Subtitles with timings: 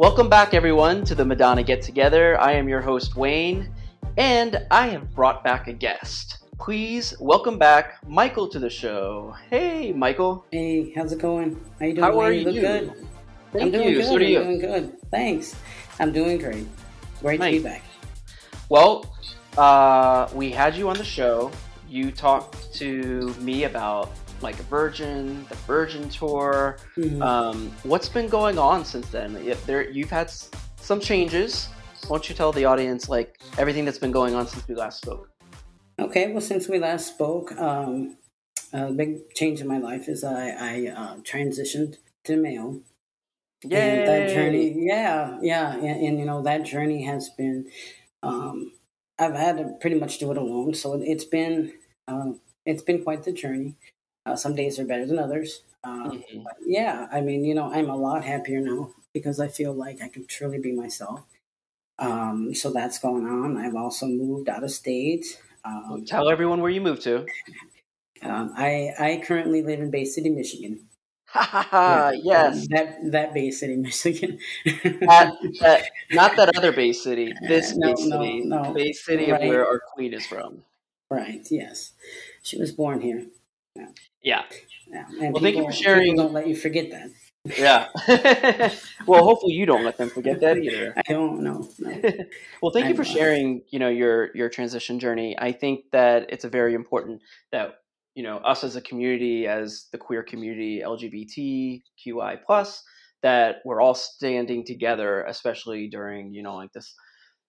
[0.00, 2.40] Welcome back, everyone, to the Madonna Get Together.
[2.40, 3.70] I am your host, Wayne,
[4.16, 6.38] and I have brought back a guest.
[6.58, 9.36] Please welcome back Michael to the show.
[9.50, 10.46] Hey, Michael.
[10.50, 11.62] Hey, how's it going?
[11.78, 12.02] How you doing?
[12.02, 12.50] How are you?
[12.50, 12.60] You?
[12.62, 12.94] good.
[13.52, 13.96] Thank I'm doing you.
[13.96, 14.06] good.
[14.06, 14.38] So I'm you.
[14.38, 15.10] doing good.
[15.10, 15.54] Thanks.
[15.98, 16.66] I'm doing great.
[17.20, 17.58] Great to Nice.
[17.58, 17.82] be back.
[18.70, 19.04] Well,
[19.58, 21.50] uh, we had you on the show.
[21.90, 24.12] You talked to me about
[24.42, 26.78] like a Virgin, the Virgin tour.
[26.96, 27.22] Mhm.
[27.22, 29.36] Um, what's been going on since then?
[29.36, 30.50] If there, you've had s-
[30.80, 31.68] some changes.
[32.08, 35.02] Why don't you tell the audience like everything that's been going on since we last
[35.02, 35.30] spoke?
[35.98, 38.16] Okay, well, since we last spoke, um,
[38.72, 42.80] a big change in my life is I, I uh, transitioned to male.
[43.64, 47.70] And that journey, yeah, yeah, and, and you know that journey has been.
[48.22, 48.72] Um,
[49.18, 51.74] I've had to pretty much do it alone, so it's been
[52.08, 52.32] uh,
[52.64, 53.76] it's been quite the journey.
[54.26, 55.62] Uh, some days are better than others.
[55.84, 56.44] Um, Mhm.
[56.44, 60.02] but yeah, I mean, you know, I'm a lot happier now because I feel like
[60.02, 61.24] I can truly be myself.
[61.98, 63.56] Um, so that's going on.
[63.58, 65.40] I've also moved out of state.
[65.64, 67.26] Um, Tell everyone where you moved to.
[68.22, 70.88] um, I I currently live in Bay City, Michigan.
[71.84, 74.38] Yeah, Yes, that that Bay City, Michigan.
[75.06, 77.32] that, that, not that other Bay City.
[77.40, 78.74] This No, Bay no, City, no.
[78.74, 79.40] Bay City, Right.
[79.40, 80.64] of where our queen is from.
[81.10, 81.46] right.
[81.50, 81.92] Yes,
[82.42, 83.26] she was born here.
[83.76, 83.86] Yeah,
[84.22, 84.44] Yeah.
[85.20, 87.10] And Well, thank you for sharing- don't let you forget that.
[87.58, 87.88] yeah.
[89.06, 90.92] well, hopefully you don't let them forget that either.
[91.08, 91.68] I don't know.
[91.78, 91.90] No.
[92.62, 93.62] well, thank you I'm for sharing.
[93.70, 95.36] You know your your transition journey.
[95.38, 97.76] I think that it's a very important that
[98.14, 102.82] you know us as a community, as the queer community, LGBTQI plus,
[103.22, 106.94] that we're all standing together, especially during you know like this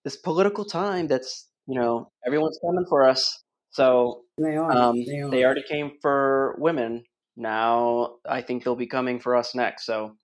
[0.05, 1.07] this political time.
[1.07, 3.40] That's you know everyone's coming for us.
[3.71, 4.73] So They are.
[4.75, 5.29] um, they are.
[5.31, 7.03] they already came for women.
[7.37, 9.85] Now I think they'll be coming for us next.
[9.85, 10.17] So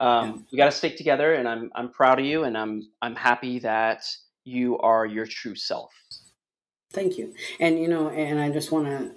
[0.00, 0.36] um, Yeah.
[0.52, 3.60] we got to stick together, and I'm I'm proud of you, and I'm I'm happy
[3.60, 4.04] that
[4.44, 5.92] you are your true self.
[6.92, 7.34] Thank you.
[7.60, 9.12] And you know, and I just want to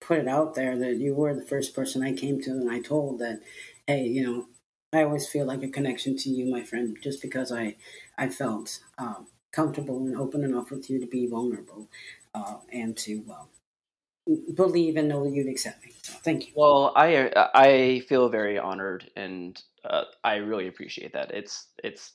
[0.00, 2.80] put it out there that you were the first person I came to, and I
[2.80, 3.40] told that,
[3.86, 4.46] hey, you know,
[4.92, 7.76] I always feel like a connection to you, my friend, just because I
[8.18, 11.88] I felt um, comfortable and open enough with you to be vulnerable
[12.34, 15.92] uh, and to uh, believe and know that you'd accept me.
[16.02, 16.52] So thank you.
[16.56, 21.30] Well, I I feel very honored, and uh, I really appreciate that.
[21.32, 22.12] It's it's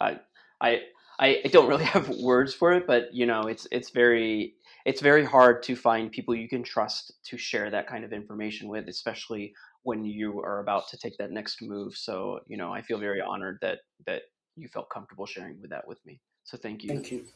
[0.00, 0.20] I
[0.60, 0.80] I
[1.18, 4.54] I don't really have words for it, but you know, it's it's very
[4.86, 8.68] it's very hard to find people you can trust to share that kind of information
[8.68, 11.94] with, especially when you are about to take that next move.
[11.96, 14.22] So, you know, I feel very honored that that
[14.56, 16.20] you felt comfortable sharing with that with me.
[16.44, 16.88] So, thank you.
[16.88, 17.26] Thank you.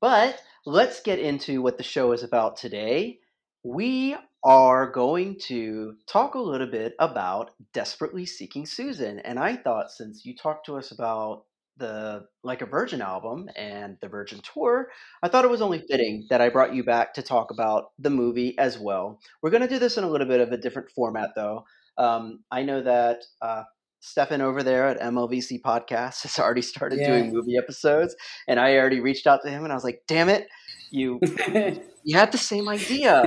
[0.00, 3.18] But let's get into what the show is about today.
[3.62, 9.18] We are going to talk a little bit about Desperately Seeking Susan.
[9.20, 11.44] And I thought since you talked to us about
[11.76, 14.90] the Like a Virgin album and the Virgin tour,
[15.22, 18.10] I thought it was only fitting that I brought you back to talk about the
[18.10, 19.18] movie as well.
[19.42, 21.64] We're going to do this in a little bit of a different format, though.
[21.96, 23.64] Um, I know that uh,
[24.04, 27.08] Stefan over there at MLVC Podcast has already started Yeah.
[27.08, 28.14] doing movie episodes
[28.46, 30.46] and I already reached out to him and I was like, "Damn it,
[30.90, 31.20] you
[32.04, 33.24] you had the same idea,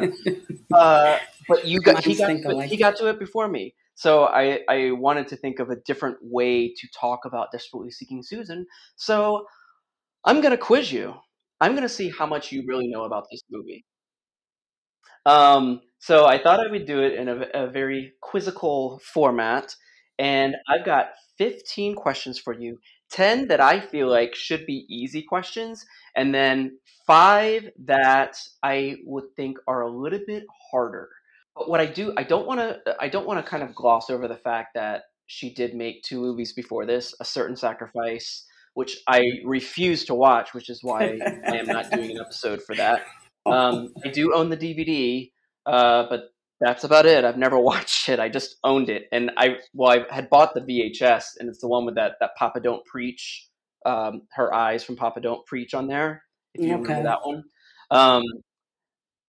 [0.74, 1.18] uh,
[1.48, 4.60] but you got he got to it, he got to it before me." So I
[4.70, 8.68] I wanted to think of a different way to talk about desperately seeking Susan.
[8.96, 9.48] So
[10.26, 11.16] I'm gonna quiz you.
[11.60, 13.84] I'm gonna see how much you really know about this movie.
[15.26, 19.76] Um, so I thought I would do it in a, a very quizzical format,
[20.20, 22.80] and I've got 15 questions for you.
[23.12, 25.86] 10 that I feel like should be easy questions,
[26.16, 31.10] and then five that I would think are a little bit harder.
[31.56, 34.10] But what I do, I don't want to, I don't want to kind of gloss
[34.10, 38.98] over the fact that she did make two movies before this, A Certain Sacrifice, which
[39.08, 41.18] I refuse to watch, which is why
[41.48, 43.04] I am not doing an episode for that.
[43.46, 45.32] Um, I do own the DVD,
[45.66, 47.26] uh, but that's about it.
[47.26, 48.20] I've never watched it.
[48.20, 51.68] I just owned it, and I well, I had bought the VHS, and it's the
[51.68, 53.48] one with that that Papa Don't Preach,
[53.86, 56.24] um, her eyes from Papa Don't Preach on there.
[56.54, 56.94] If you Okay.
[56.94, 57.44] remember that one,
[57.92, 58.24] um,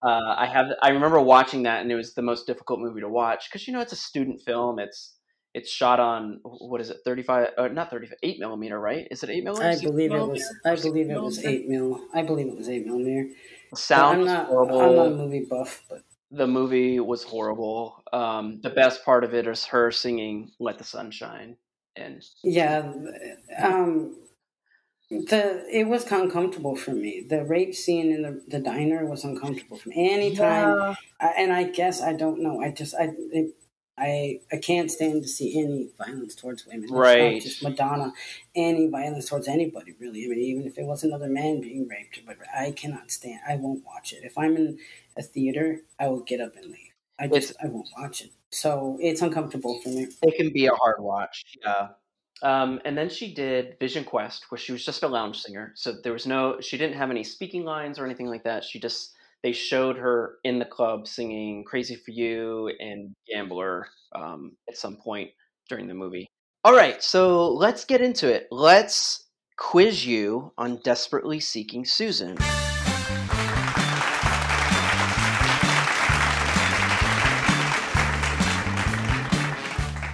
[0.03, 0.67] uh, I have.
[0.83, 3.73] I remember watching that, and it was the most difficult movie to watch because you
[3.73, 4.79] know it's a student film.
[4.79, 5.17] It's
[5.55, 7.49] it's shot on what is it, thirty five?
[7.59, 9.09] Uh, not thirty five, eight millimeter, right?
[9.11, 9.77] Is it eight millimeter?
[9.77, 10.55] I believe it was.
[10.65, 12.01] I believe it was eight mil.
[12.15, 13.31] I believe it was eight millimeter.
[13.71, 14.47] The sound I'm not.
[14.47, 14.81] horrible.
[14.81, 18.03] I'm not a movie buff, but the movie was horrible.
[18.13, 21.57] Um, the best part of it is her singing "Let the Sun Shine,"
[21.97, 22.93] and yeah,
[23.63, 24.17] um,
[25.11, 27.25] the it was uncomfortable for me.
[27.29, 30.13] The rape scene in the, the diner was uncomfortable for me.
[30.13, 32.61] Anytime, I, and I guess I don't know.
[32.61, 33.55] I just I it,
[33.97, 36.85] I I can't stand to see any violence towards women.
[36.85, 37.33] It's Right.
[37.35, 38.13] Not just Madonna,
[38.55, 40.25] any violence towards anybody really.
[40.27, 43.41] I mean, even if it was another man being raped but I cannot stand.
[43.49, 44.25] I won't watch it.
[44.25, 44.79] If I'm in
[45.19, 46.93] a theater, I will get up and leave.
[47.19, 48.31] I just I won't watch it.
[48.51, 50.07] So it's uncomfortable for me.
[50.23, 51.45] It can be a hard watch.
[51.65, 51.89] Yeah.
[52.43, 55.73] Um, and then she did Vision Quest, where she was just a lounge singer.
[55.75, 58.63] So there was no, she didn't have any speaking lines or anything like that.
[58.63, 64.53] She just, they showed her in the club singing Crazy for You and Gambler um,
[64.69, 65.31] at some point
[65.69, 66.29] during the movie.
[66.65, 68.47] All right, so let's get into it.
[68.53, 69.27] Let's
[69.57, 72.37] quiz you on Desperately Seeking Susan.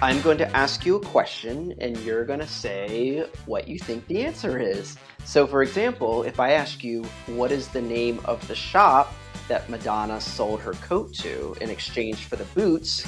[0.05, 4.05] I'm going to ask you a question, and you're going to say what you think
[4.05, 4.97] the answer is.
[5.23, 9.11] So, for example, if I ask you, what is the name of the shop
[9.47, 13.03] that Madonna sold her coat to in exchange for the boots,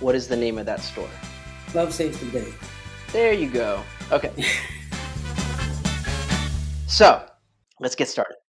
[0.00, 1.10] what is the name of that store?
[1.74, 2.54] Love saves the day.
[3.12, 3.82] There you go.
[4.10, 4.32] Okay.
[6.86, 7.22] so,
[7.80, 8.39] let's get started.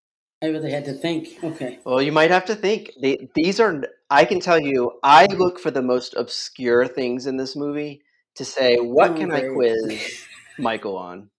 [0.43, 1.37] I really had to think.
[1.43, 1.79] Okay.
[1.85, 2.91] Well, you might have to think.
[2.99, 7.37] They, these are, I can tell you, I look for the most obscure things in
[7.37, 8.01] this movie
[8.35, 10.25] to say, what Oh, can I quiz
[10.57, 11.29] Michael on?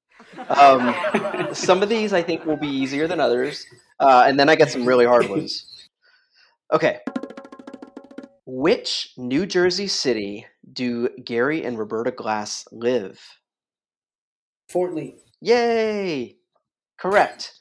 [0.49, 3.66] Um, some of these I think will be easier than others,
[3.99, 5.66] uh, and then I get some really hard ones.
[6.72, 7.00] Okay.
[8.46, 13.20] Which New Jersey city do Gary and Roberta Glass live?
[14.69, 15.16] Fort Lee.
[15.40, 16.37] Yay!
[16.98, 17.52] Correct.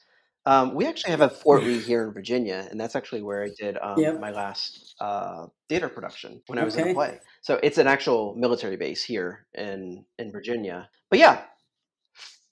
[0.44, 3.50] Um, we actually have a Fort Lee here in Virginia, and that's actually where I
[3.56, 4.20] did um, Yep.
[4.20, 7.20] my last uh, theater production when I was in a play.
[7.42, 10.88] So it's an actual military base here in in Virginia.
[11.10, 11.42] But yeah,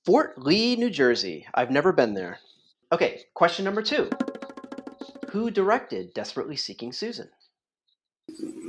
[0.06, 1.46] Fort Lee, New Jersey.
[1.54, 2.38] I've never been there.
[2.92, 4.08] Okay, question number two.
[5.30, 7.28] Who directed Desperately Seeking Susan?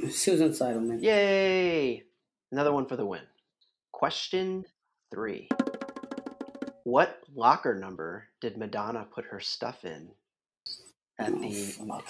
[0.10, 1.02] Susan Seidelman.
[1.02, 2.04] Yay!
[2.52, 3.22] Another one for the win.
[3.92, 4.66] Question
[5.12, 5.48] three.
[6.84, 10.10] What locker number did Madonna put her stuff in
[11.20, 12.10] at Oh, the fuck.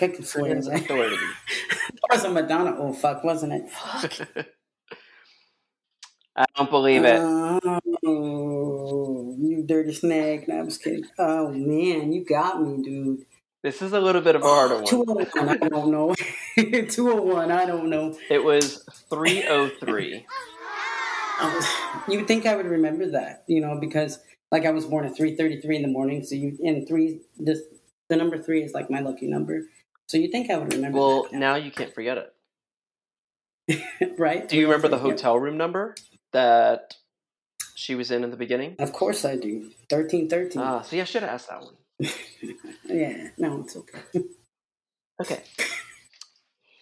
[0.00, 0.82] I could swear Women's that.
[0.82, 1.16] Authority?
[1.16, 2.74] That was a Madonna.
[2.76, 3.70] Oh fuck, wasn't it?
[3.70, 4.28] Fuck.
[6.36, 7.20] I don't believe it.
[8.06, 10.48] Oh, you dirty snake.
[10.48, 11.04] No, I was kidding.
[11.18, 13.24] Oh man, you got me, dude.
[13.62, 14.84] This is a little bit of a harder one.
[14.86, 16.14] 201, I don't know.
[16.56, 18.14] 201, I don't know.
[18.28, 20.26] It was 303.
[22.08, 24.18] You would think I would remember that, you know, because
[24.52, 27.60] like I was born at 3:33 in the morning, so you in three this
[28.08, 29.62] the number 3 is like my lucky number.
[30.06, 32.34] So you think I would remember Well, now you can't forget it.
[34.18, 34.46] right?
[34.46, 35.94] Do you remember the hotel room number
[36.32, 36.94] that
[37.74, 38.76] she was in in the beginning?
[38.78, 39.70] Of course I do.
[39.88, 40.60] 1313.
[40.60, 41.74] Ah, see, I should have asked that one.
[42.84, 44.00] yeah, no, it's okay.
[45.20, 45.42] Okay.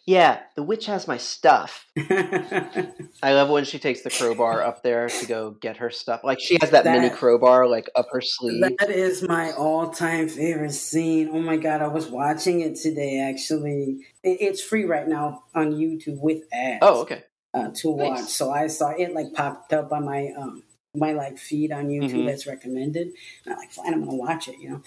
[0.04, 1.86] Yeah, the witch has my stuff.
[1.96, 6.22] I love when she takes the crowbar up there to go get her stuff.
[6.24, 8.64] Like she has that, mini crowbar like up her sleeve.
[8.80, 11.28] That is my all-time favorite scene.
[11.32, 13.20] Oh my god, I was watching it today.
[13.20, 16.80] Actually, it's free right now on YouTube with ads.
[16.82, 17.22] Oh, okay.
[17.54, 18.08] uh, to Nice.
[18.22, 18.28] watch.
[18.28, 20.64] So I saw it like popped up on my um
[20.96, 22.26] my like feed on YouTube Mhm.
[22.26, 23.12] that's recommended.
[23.44, 24.82] And I'm like, fine, I'm gonna watch it, you know.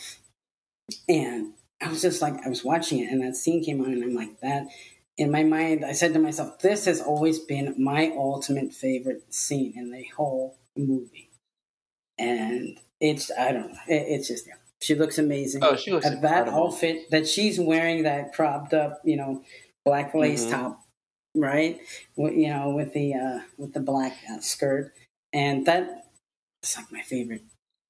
[1.07, 4.03] And I was just like, I was watching it, and that scene came on, and
[4.03, 4.67] I'm like, that.
[5.17, 9.73] In my mind, I said to myself, "This has always been my ultimate favorite scene
[9.75, 11.29] in the whole movie."
[12.17, 15.63] And it's, I don't know, it, it's just, yeah, she looks amazing.
[15.63, 19.43] Oh, she looks Uh, that outfit that she's wearing, that cropped up, you know,
[19.83, 20.51] black lace Mhm.
[20.51, 20.85] top,
[21.35, 21.79] right?
[22.17, 24.93] You know, with the uh, with the black uh, skirt,
[25.33, 26.07] and that
[26.61, 27.43] it's like my favorite.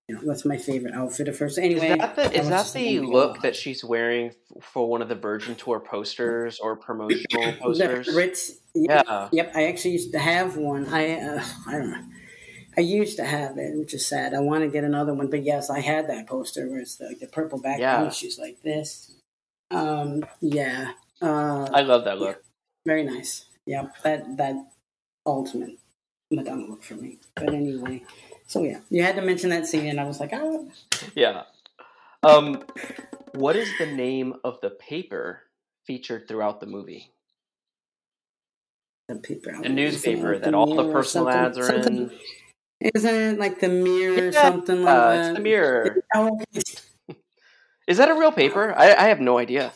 [0.07, 1.53] You know, that's my favorite outfit of hers.
[1.53, 4.31] Is Anyway, that the is that the look that she's wearing
[4.61, 8.07] for one of the Virgin Tour posters or promotional The posters?
[8.13, 8.53] Ritz?
[8.75, 9.29] Yep, Yeah.
[9.31, 9.51] yep.
[9.55, 10.85] I actually used to have one.
[10.93, 12.03] I uh, I don't know.
[12.77, 14.33] I used to have it, which is sad.
[14.33, 17.15] I want to get another one, but yes, I had that poster where it's the,
[17.19, 18.05] the purple background.
[18.07, 18.09] Yeah.
[18.09, 19.11] She's like this.
[19.71, 20.91] Um, yeah.
[21.21, 22.43] Uh, I love that look.
[22.85, 23.45] Very nice.
[23.65, 24.55] Yep, that that
[25.25, 25.79] ultimate
[26.29, 27.17] Madonna look for me.
[27.35, 28.03] But anyway,
[28.45, 30.69] so yeah, you had to mention that scene, and I was like, oh,
[31.15, 31.43] Yeah.
[32.23, 32.63] Um,
[33.35, 35.41] what is the name of the paper
[35.85, 37.11] featured throughout the movie?
[39.07, 39.51] the paper.
[39.51, 42.11] A newspaper Isn't that the all the personal ads are in.
[42.95, 45.19] Isn't it like the mirror or Yeah, something like Uh, that?
[45.27, 46.03] it's the mirror.
[46.15, 46.61] Oh, okay.
[47.87, 48.73] Is that a real paper?
[48.75, 49.71] I, I have no idea.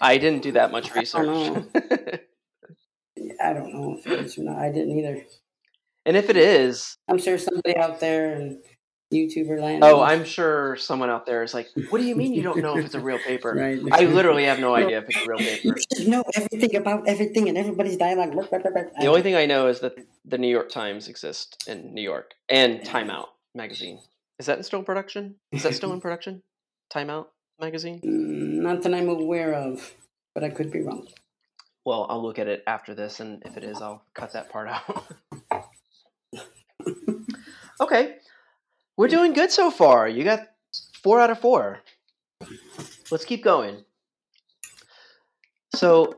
[0.00, 1.26] I didn't do that much I research.
[1.26, 1.70] don't
[3.42, 4.58] I don't know if it is or not.
[4.58, 5.24] I didn't either.
[6.06, 8.62] And if it is, I'm sure somebody out there, and
[9.12, 9.84] YouTuber land.
[9.84, 12.76] Oh, I'm sure someone out there is like, "What do you mean you don't know
[12.76, 13.80] if it's a real paper?" right.
[13.92, 15.76] I literally have no idea if it's a real paper.
[15.96, 18.32] should know everything about everything and everybody's dialogue.
[18.32, 22.34] The only thing I know is that the New York Times exists in New York
[22.48, 24.00] and Time Out magazine.
[24.38, 25.34] Is that still in production?
[25.52, 26.42] Is that still in production?
[26.90, 28.00] Time Out magazine?
[28.04, 29.94] Mm, Not that I'm aware of,
[30.34, 31.08] but I could be wrong.
[31.84, 34.68] Well, I'll look at it after this, and if it is, I'll cut that part
[34.68, 35.06] out.
[37.80, 38.16] Okay,
[38.96, 40.08] we're doing good so far.
[40.08, 40.40] You got
[41.02, 41.80] four out of four.
[43.10, 43.84] Let's keep going.
[45.74, 46.14] So,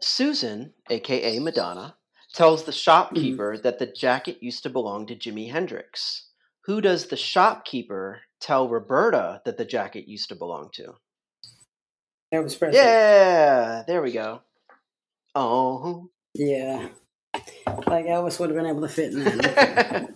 [0.00, 1.96] Susan, aka Madonna,
[2.34, 6.28] tells the shopkeeper that the jacket used to belong to Jimi Hendrix.
[6.66, 10.94] Who does the shopkeeper tell Roberta that the jacket used to belong to?
[12.30, 12.78] Was Presley.
[12.78, 14.42] Yeah, there we go.
[15.34, 16.10] Oh.
[16.34, 16.88] Yeah.
[17.86, 20.10] Like Elvis would have been able to fit in that.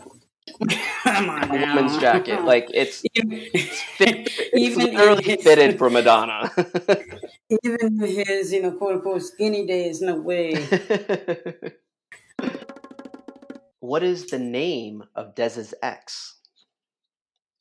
[1.04, 1.76] Come on now.
[1.76, 2.45] woman's jacket.
[2.45, 6.50] Like it's even, it's, fit, it's even literally his- fitted for Madonna.
[7.64, 10.54] even his, you know, quote unquote skinny days, no way.
[13.81, 16.37] what is the name of Dez's ex?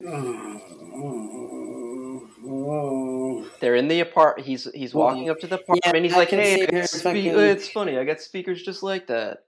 [0.05, 0.61] Oh,
[0.95, 3.20] oh, oh, oh.
[3.59, 4.41] They're in the apart.
[4.41, 5.95] He's he's walking up to the apartment.
[5.95, 7.97] and he's I like, "Hey, see I got her spe- fucking- it's funny.
[7.97, 9.43] I got speakers just like that."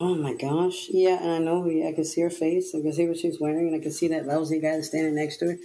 [0.00, 0.88] oh my gosh.
[0.90, 2.74] Yeah, and I know, yeah, I can see her face.
[2.74, 5.38] I can see what she's wearing, and I can see that lousy guy standing next
[5.38, 5.56] to her.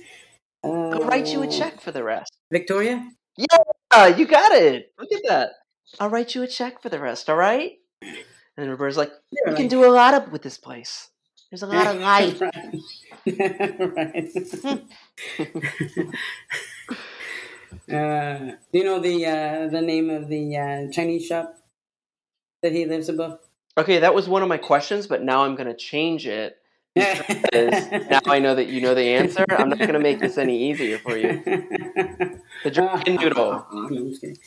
[0.64, 2.32] Uh, I'll write you a check for the rest.
[2.52, 3.10] Victoria?
[3.38, 4.92] Yeah, you got it.
[5.00, 5.52] Look at that.
[6.00, 7.30] I'll write you a check for the rest.
[7.30, 7.74] All right.
[8.58, 11.10] And Roberta's like, Yeah, "You can do a lot of with this place.
[11.50, 12.40] There's a lot of light."
[13.96, 14.30] right.
[17.92, 21.56] uh, do you know the uh, the name of the uh, Chinese shop
[22.62, 23.40] that he lives above?
[23.78, 26.58] Okay, that was one of my questions, but now I'm going to change it.
[26.96, 29.46] Now I know that you know the answer.
[29.50, 31.42] I'm not going to make this any easier for you.
[32.64, 33.66] The dragon noodle.
[33.72, 34.38] No, I'm just kidding.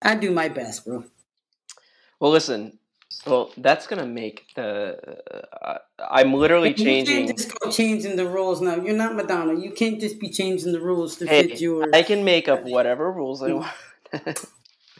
[0.00, 1.04] I do my best, bro.
[2.18, 2.78] Well, listen.
[3.26, 4.98] Well, that's going to make the.
[5.62, 5.78] Uh,
[6.10, 7.26] I'm literally You changing.
[7.26, 8.76] can't just go changing the rules now.
[8.76, 9.58] You're not Madonna.
[9.58, 11.86] You can't just be changing the rules to Hey, fit your.
[11.94, 13.72] I can make up whatever rules I want.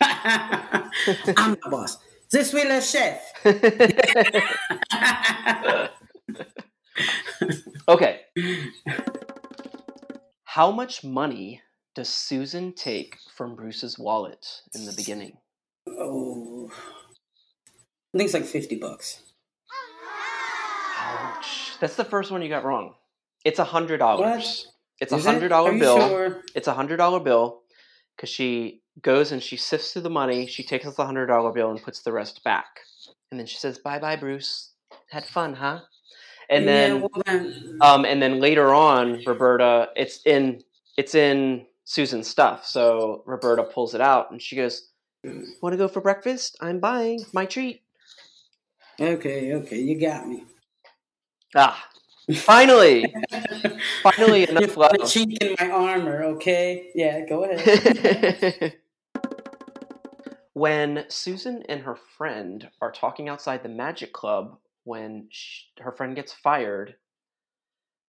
[0.00, 1.99] I'm the boss.
[2.31, 3.21] This suis le chef.
[7.88, 8.21] okay.
[10.45, 11.61] How much money
[11.95, 15.37] does Susan take from Bruce's wallet in the beginning?
[15.88, 16.71] oh,
[18.14, 19.23] I think it's like fifty bucks.
[20.99, 21.73] Ouch.
[21.81, 22.95] That's the first one you got wrong.
[23.45, 24.69] It's a hundred dollars.
[25.00, 26.09] It's a hundred dollar bill.
[26.09, 26.42] sure?
[26.54, 27.62] It's a hundred dollar bill
[28.16, 30.47] because she goes and she sifts through the money.
[30.47, 32.66] She takes out the hundred dollar bill and puts the rest back,
[33.31, 34.71] and then she says, "Bye bye, Bruce.
[35.11, 35.81] Had fun, huh?"
[36.50, 40.62] And Yeah, then, well, then- um, and then later on, Roberta, it's in
[40.97, 42.66] it's in Susan's stuff.
[42.66, 44.90] So Roberta pulls it out and she goes,
[45.25, 46.57] "Want to go for breakfast?
[46.61, 47.83] I'm buying my treat."
[49.02, 50.44] Okay, okay, you got me.
[51.54, 51.85] Ah,
[52.37, 53.14] finally,
[54.02, 54.92] finally enough love.
[55.02, 56.23] chink in my armor.
[56.25, 58.75] Okay, yeah, go ahead.
[60.54, 66.16] when Susan and her friend are talking outside the magic club when sh her friend
[66.16, 66.94] gets fired,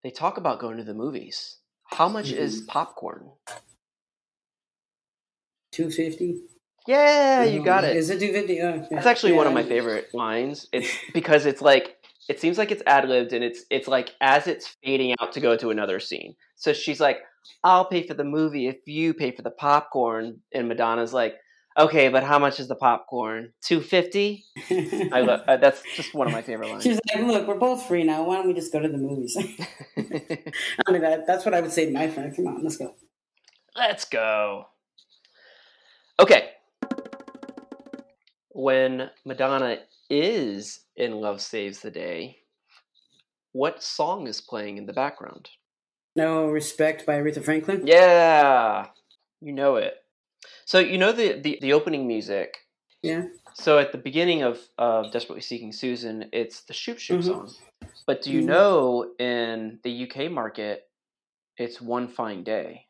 [0.02, 1.58] they talk about going to the movies.
[1.84, 3.30] How much is popcorn?
[5.70, 6.42] Two fifty.
[6.86, 7.96] Yeah, you got it.
[7.96, 8.60] Is it two fifty?
[8.60, 10.68] Oh, That's actually one of my favorite lines.
[10.72, 11.96] It's because it's like
[12.28, 15.40] it seems like it's ad libbed and it's it's like as it's fading out to
[15.40, 16.34] go to another scene.
[16.56, 17.18] So she's like,
[17.62, 21.36] "I'll pay for the movie if you pay for the popcorn," and Madonna's like,
[21.78, 23.52] "Okay, but how much is the popcorn?
[23.62, 24.44] Two fifty?
[24.70, 26.82] I love uh, that's just one of my favorite lines.
[26.82, 28.24] She's like, look, we're both free now.
[28.24, 29.36] Why don't we just go to the movies?
[29.96, 32.34] I mean, that, that's what I would say to my friend.
[32.34, 32.94] Come on, let's go.
[33.76, 34.66] Let's go.
[36.20, 36.50] Okay.
[38.54, 42.38] When Madonna is in Love Saves the Day,
[43.50, 45.50] what song is playing in the background?
[46.14, 47.84] No respect by Aretha Franklin.
[47.84, 48.86] Yeah,
[49.40, 49.94] you know it.
[50.66, 52.56] So you know the the, the opening music.
[53.02, 53.24] Yeah.
[53.54, 57.24] So at the beginning of of Desperately Seeking Susan, it's the Shoop Shoop Mhm.
[57.24, 57.54] song.
[58.06, 58.46] But do you Mhm.
[58.46, 60.88] know in the UK market,
[61.58, 62.86] it's One Fine Day,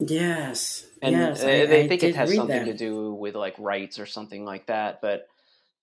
[0.00, 0.86] Yes.
[1.02, 1.42] and yes.
[1.42, 2.72] uh, I- they I think it has something that.
[2.72, 5.00] to do with like rights or something like that.
[5.00, 5.28] But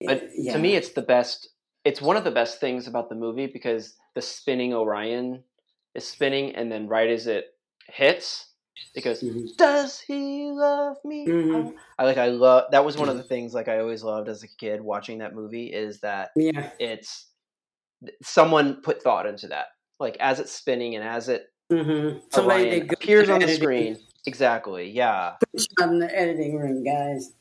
[0.05, 0.53] but Yeah.
[0.53, 1.49] to me, it's the best.
[1.83, 5.43] It's one of the best things about the movie because the spinning Orion
[5.95, 7.45] is spinning, and then right as it
[7.87, 8.51] hits,
[8.93, 9.21] it goes.
[9.21, 9.55] Mhm.
[9.57, 11.25] Does he love me?
[11.27, 11.73] Mhm.
[11.97, 12.17] I like.
[12.17, 12.65] I love.
[12.71, 15.33] That was one of the things like I always loved as a kid watching that
[15.33, 16.71] movie is that Yeah.
[16.79, 17.27] it's
[18.21, 19.67] someone put thought into that.
[19.99, 22.19] Like as it's spinning and as it mm-hmm.
[22.31, 23.97] somebody appears on the screen.
[24.27, 24.89] Exactly.
[24.91, 25.35] Yeah.
[25.53, 27.31] Put you in the editing room, guys.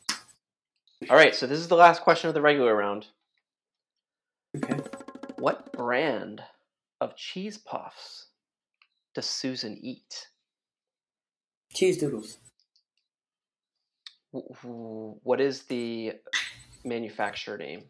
[1.10, 1.34] All right.
[1.34, 3.06] So this is the last question of the regular round.
[4.56, 4.78] Okay.
[5.38, 6.42] What brand
[7.00, 8.28] of cheese puffs
[9.14, 10.28] does Susan eat?
[11.74, 12.38] Cheese doodles.
[14.30, 16.12] What is the
[16.84, 17.82] manufacturer name?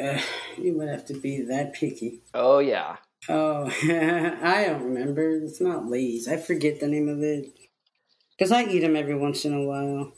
[0.00, 0.20] Uh,
[0.58, 2.20] you would have to be that picky.
[2.34, 2.96] Oh yeah.
[3.28, 5.30] Oh, I don't remember.
[5.30, 6.28] It's not Lay's.
[6.28, 7.46] I forget the name of it
[8.36, 10.12] because I eat them every once in a while.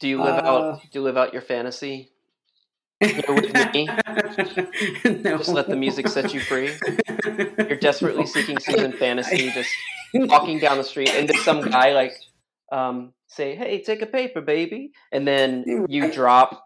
[0.00, 0.82] Do you live uh, out?
[0.82, 2.10] Do you live out your fantasy?
[3.00, 3.86] You're with me.
[5.04, 5.38] no.
[5.38, 6.70] Just let the music set you free.
[7.58, 9.70] You're desperately seeking Susan fantasy, just
[10.14, 12.14] walking down the street, and there's some guy like
[12.70, 16.64] um, say, "Hey, take a paper, baby," and then you drop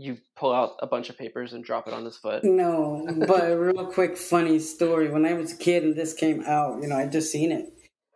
[0.00, 2.42] you pull out a bunch of papers and drop it on his foot.
[2.42, 5.10] No, but a real quick funny story.
[5.10, 7.72] When I was a kid and this came out, you know, I just seen it.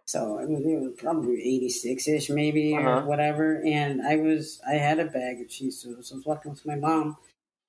[0.06, 2.88] So it was, it was probably 86 ish, maybe, uh-huh.
[2.88, 3.62] or whatever.
[3.64, 6.12] And I was, I had a bag of cheese doodles.
[6.12, 7.16] I was walking with my mom.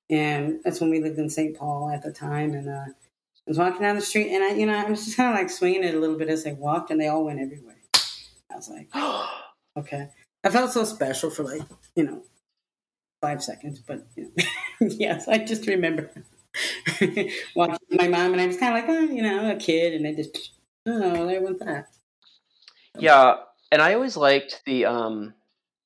[0.09, 1.57] And that's when we lived in St.
[1.57, 2.53] Paul at the time.
[2.53, 5.17] And uh, I was walking down the street and I, you know, I was just
[5.17, 7.39] kind of like swinging it a little bit as I walked and they all went
[7.39, 7.77] everywhere.
[8.51, 8.89] I was like,
[9.77, 10.09] okay.
[10.43, 11.63] I felt so special for like,
[11.95, 12.23] you know,
[13.25, 16.11] five seconds, but you know, yes, I just remember
[17.55, 20.07] watching my mom, and I was kind of like, oh, you know, a kid, and
[20.07, 20.51] I just,
[20.85, 21.87] oh, there went that.
[22.99, 23.37] Yeah,
[23.71, 25.33] and I always liked the, um,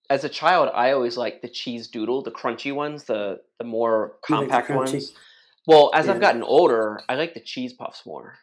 [0.10, 4.15] as a child, I always liked the cheese doodle, the crunchy ones, the the more
[4.25, 5.13] compact like ones.
[5.65, 6.13] Well, as yeah.
[6.13, 8.36] I've gotten older, I like the cheese puffs more.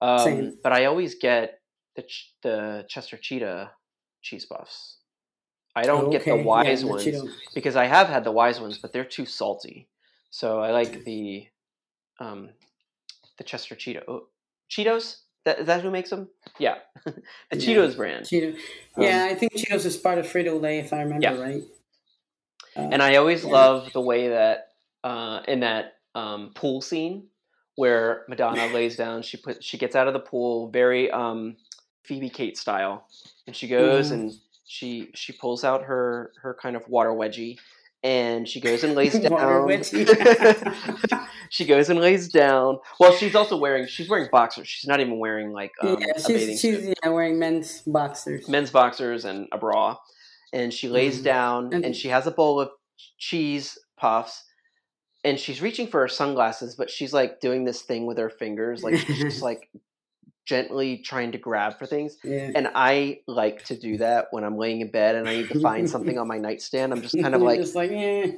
[0.00, 0.58] Um, Same.
[0.62, 1.60] But I always get
[1.96, 3.72] the ch- the Chester Cheetah
[4.22, 4.99] cheese puffs.
[5.74, 6.18] I don't okay.
[6.18, 7.08] get the wise yeah, ones
[7.54, 9.88] because I have had the wise ones, but they're too salty.
[10.30, 11.46] So I like the
[12.18, 12.50] um,
[13.38, 14.26] the Chester Cheeto oh,
[14.70, 15.16] Cheetos.
[15.46, 16.28] That, is that who makes them?
[16.58, 17.14] Yeah, the
[17.52, 17.58] yeah.
[17.58, 18.26] Cheetos brand.
[18.26, 18.56] Cheeto.
[18.98, 21.40] Yeah, um, I think Cheetos is part of Frito Lay, if I remember yeah.
[21.40, 21.62] right.
[22.76, 24.68] Uh, and I always love the way that
[25.02, 27.28] uh, in that um, pool scene
[27.76, 31.56] where Madonna lays down, she put she gets out of the pool very um,
[32.04, 33.06] Phoebe Cates style,
[33.46, 34.14] and she goes mm.
[34.14, 34.32] and
[34.70, 37.58] she she pulls out her her kind of water wedgie
[38.04, 39.68] and she goes and lays down.
[41.50, 42.78] she goes and lays down.
[43.00, 44.68] Well, she's also wearing she's wearing boxers.
[44.68, 49.24] She's not even wearing like um, yeah, she's, she's yeah, wearing men's boxers, men's boxers
[49.24, 49.96] and a bra.
[50.52, 52.70] And she lays mm down and, and she has a bowl of
[53.18, 54.44] cheese puffs.
[55.24, 58.84] And she's reaching for her sunglasses, but she's like doing this thing with her fingers,
[58.84, 59.68] like she's just like
[60.46, 62.16] gently trying to grab for things.
[62.24, 62.50] Yeah.
[62.54, 65.60] And I like to do that when I'm laying in bed and I need to
[65.60, 66.92] find something on my nightstand.
[66.92, 68.32] I'm just kind of like, just like, eh.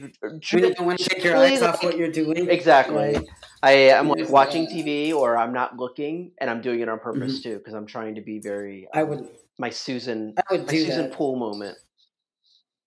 [0.00, 2.48] You don't want to take your eyes off what you're doing.
[2.48, 3.28] Exactly.
[3.62, 7.40] I am like watching TV or I'm not looking, and I'm doing it on purpose
[7.40, 7.50] mm-hmm.
[7.50, 8.88] too because I'm trying to be very.
[8.94, 9.28] Um, I would.
[9.58, 10.34] My Susan.
[10.38, 11.12] I would do my Susan that.
[11.12, 11.76] Pool moment.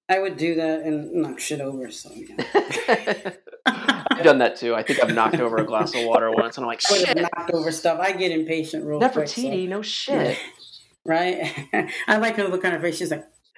[0.09, 1.91] I would do that and knock shit over.
[1.91, 3.31] So yeah.
[4.17, 4.75] I've done that too.
[4.75, 7.17] I think I've knocked over a glass of water once, and I'm like, shit.
[7.17, 7.99] knocked over stuff.
[7.99, 9.29] I get impatient real Never quick.
[9.29, 9.69] Nefertiti, so.
[9.69, 10.37] no shit.
[11.05, 11.67] right?
[12.07, 12.97] I like her look on her face.
[12.97, 13.25] She's like,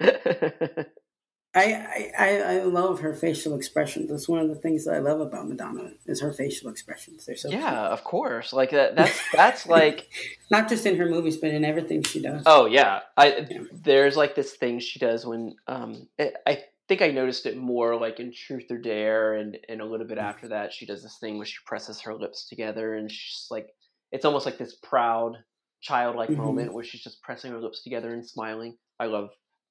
[1.56, 4.10] I, I I love her facial expressions.
[4.10, 7.24] That's one of the things that I love about Madonna is her facial expressions.
[7.24, 8.52] They're so yeah, of course.
[8.52, 8.94] Like that.
[8.94, 10.06] That's that's like
[10.50, 12.42] not just in her movies, but in everything she does.
[12.44, 13.60] Oh yeah, I yeah.
[13.72, 17.98] there's like this thing she does when um it, I think I noticed it more
[17.98, 20.22] like in Truth or Dare, and and a little bit mm.
[20.22, 23.68] after that, she does this thing where she presses her lips together, and she's like,
[24.12, 25.36] it's almost like this proud,
[25.80, 26.42] childlike mm-hmm.
[26.42, 28.76] moment where she's just pressing her lips together and smiling.
[28.98, 29.30] I love,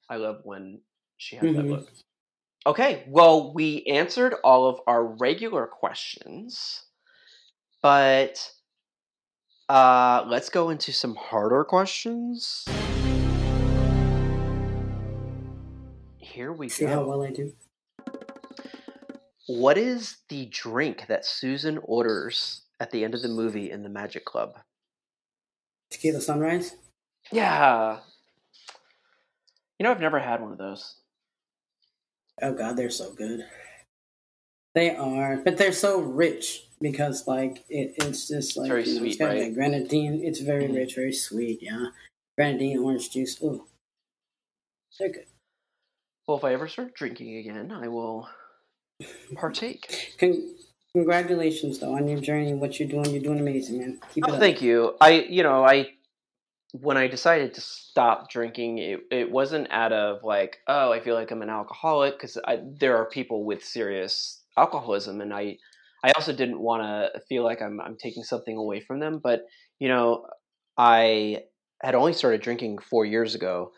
[0.10, 0.82] I love when
[1.17, 1.58] she has mm-hmm.
[1.58, 1.91] that look.
[2.67, 6.84] Okay, well, we answered all of our regular questions,
[7.82, 8.49] but
[9.69, 12.65] uh, let's go into some harder questions.
[16.36, 16.91] Here we See go.
[16.91, 17.54] how well I do.
[19.48, 23.89] What is the drink that Susan orders at the end of the movie in the
[23.89, 24.56] Magic Club?
[25.89, 26.76] Tequila Sunrise?
[27.32, 28.00] Yeah.
[29.80, 30.95] You know, I've never had one of those.
[32.41, 33.45] Oh god, they're so good.
[34.74, 39.00] They are, but they're so rich because like it, it's just like very you know,
[39.00, 39.54] sweet, it's got right?
[39.54, 40.19] Grenadine.
[40.21, 40.76] It's very mm-hmm.
[40.76, 41.60] rich, very sweet.
[41.62, 41.86] Yeah,
[42.38, 43.38] grenadine, orange juice.
[43.41, 43.67] Oh,
[45.00, 45.28] they're good.
[46.27, 48.27] Well, if I ever start drinking again, I will
[49.35, 50.15] partake.
[50.19, 50.55] Con-
[50.93, 52.53] congratulations, though, on your journey.
[52.53, 53.99] What you're doing, you're doing amazing, man.
[54.13, 54.95] Keep oh, thank you.
[54.99, 55.91] I, you know, I
[56.81, 61.15] when I decided to stop drinking, it it wasn't out of like, oh, I feel
[61.15, 62.38] like I'm an alcoholic because
[62.79, 65.57] there are people with serious alcoholism, and I
[66.03, 69.19] I also didn't want to feel like I'm I'm taking something away from them.
[69.23, 69.43] But
[69.79, 70.25] you know,
[70.77, 71.43] I
[71.81, 73.71] had only started drinking four years ago,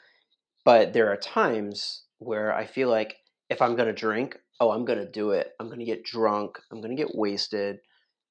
[0.63, 3.15] but there are times where I feel like
[3.49, 5.51] if I'm gonna drink, oh, I'm gonna do it.
[5.59, 6.57] I'm gonna get drunk.
[6.71, 7.77] I'm gonna get wasted,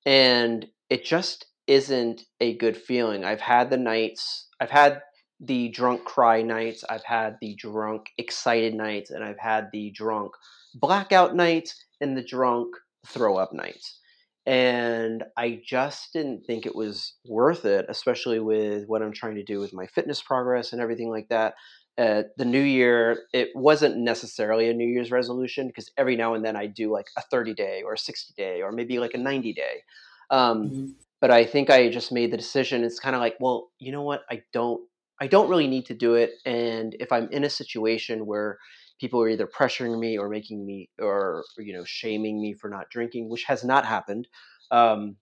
[0.05, 3.25] and it just isn't a good feeling.
[3.25, 4.49] I've had the nights.
[4.61, 5.03] I've had
[5.41, 6.85] the drunk cry nights.
[6.89, 10.33] I've had the drunk excited nights, and I've had the drunk
[10.75, 12.75] blackout nights and the drunk
[13.07, 14.01] throw up nights.
[14.45, 19.43] And I just didn't think it was worth it, especially with what I'm trying to
[19.43, 21.55] do with my fitness progress and everything like that.
[21.99, 26.45] Uh, the new year, it wasn't necessarily a New Year's resolution because every now and
[26.45, 29.19] then I do like a 30 day or a 60 day or maybe like a
[29.19, 29.83] 90 day.
[30.31, 30.87] Um, mm-hmm.
[31.21, 32.85] But I think I just made the decision.
[32.85, 34.25] It's kind of like, well, you know what?
[34.31, 34.83] I don't,
[35.21, 36.33] I don't really need to do it.
[36.45, 38.59] And if I'm in a situation where
[39.01, 42.91] people are either pressuring me or making me or you know shaming me for not
[42.91, 44.29] drinking, which has not happened,
[44.71, 45.17] um,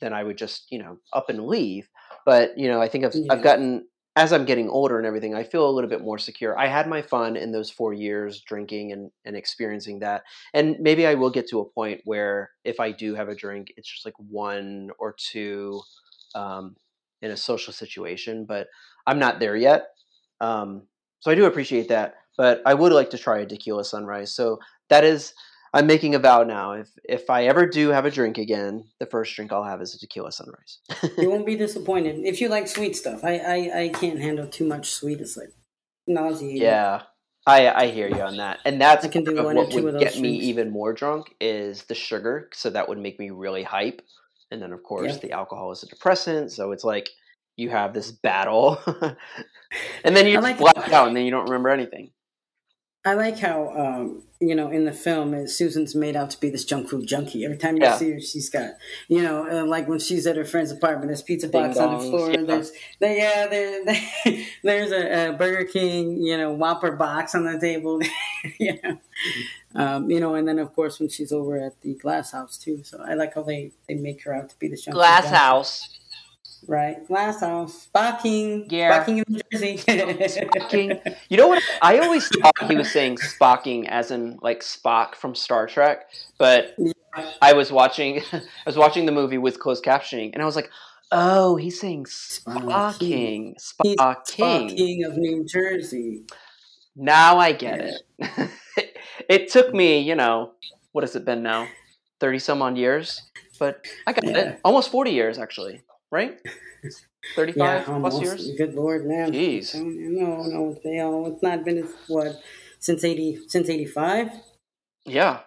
[0.00, 1.88] then I would just you know up and leave.
[2.24, 3.32] But you know, I think I've yeah.
[3.32, 3.86] I've gotten
[4.18, 6.58] as I'm getting older and everything, I feel a little bit more secure.
[6.58, 10.24] I had my fun in those four years drinking and, and experiencing that.
[10.52, 13.72] And maybe I will get to a point where if I do have a drink,
[13.76, 15.80] it's just like one or two
[16.34, 16.76] um,
[17.22, 18.66] in a social situation, but
[19.06, 19.88] I'm not there yet.
[20.40, 20.82] Um,
[21.20, 24.32] so I do appreciate that but I would like to try a tequila sunrise.
[24.32, 25.34] So that is,
[25.72, 26.72] I'm making a vow now.
[26.72, 29.94] If if I ever do have a drink again, the first drink I'll have is
[29.94, 30.78] a tequila sunrise.
[31.18, 33.24] you won't be disappointed if you like sweet stuff.
[33.24, 35.20] I I, I can't handle too much sweet.
[35.20, 35.52] It's like
[36.06, 36.62] nauseating.
[36.62, 37.02] Yeah.
[37.46, 40.18] I, I hear you on that, and that's I can do one what would get
[40.18, 44.02] me even more drunk is the sugar, so that would make me really hype,
[44.50, 45.18] and then of course yeah.
[45.20, 47.08] the alcohol is a depressant, so it's like
[47.56, 48.78] you have this battle,
[50.04, 52.10] and then you like black out, and then you don't remember anything.
[53.08, 56.66] I like how um, you know in the film Susan's made out to be this
[56.66, 57.42] junk food junkie.
[57.42, 57.96] Every time you yeah.
[57.96, 58.72] see her, she's got
[59.08, 62.00] you know uh, like when she's at her friend's apartment, there's pizza box on the
[62.00, 62.30] floor.
[62.30, 62.42] Yeah.
[62.42, 63.46] There's there, yeah,
[64.26, 67.98] there, there's a, a, Burger King you know Whopper box on the table.
[68.60, 68.98] you know,
[69.74, 72.82] um, you know, and then of course when she's over at the Glass House too.
[72.84, 75.98] So I like how they they make her out to be the junk Glass House.
[76.66, 77.06] Right.
[77.06, 77.82] Glass house.
[77.82, 78.66] Spa King.
[78.68, 78.94] Yeah.
[78.94, 79.76] Spa King in New Jersey.
[80.28, 81.00] Spa King.
[81.28, 81.62] You know what?
[81.82, 86.74] I always thought he was saying Spocking as in like Spock from Star Trek, but
[86.78, 86.92] yeah.
[87.40, 90.70] I was watching I was watching the movie with closed captioning and I was like,
[91.12, 93.56] oh, he's saying Spa King.
[93.58, 93.94] Spocking.
[93.94, 96.24] Spa King of New Jersey.
[96.96, 98.26] Now I get yeah.
[98.26, 98.50] it.
[99.28, 100.52] it took me, you know,
[100.92, 101.68] what has it been now?
[102.20, 103.22] 30 some odd years,
[103.60, 104.38] but I got yeah.
[104.38, 104.60] it.
[104.64, 106.38] Almost 40 years actually right?
[107.36, 108.50] 35 yeah, plus years?
[108.56, 109.32] Good lord, man.
[109.32, 109.74] Jeez.
[109.74, 112.40] No, no, they all, it's not been, what,
[112.78, 114.30] since 80, since 85?
[115.04, 115.40] Yeah.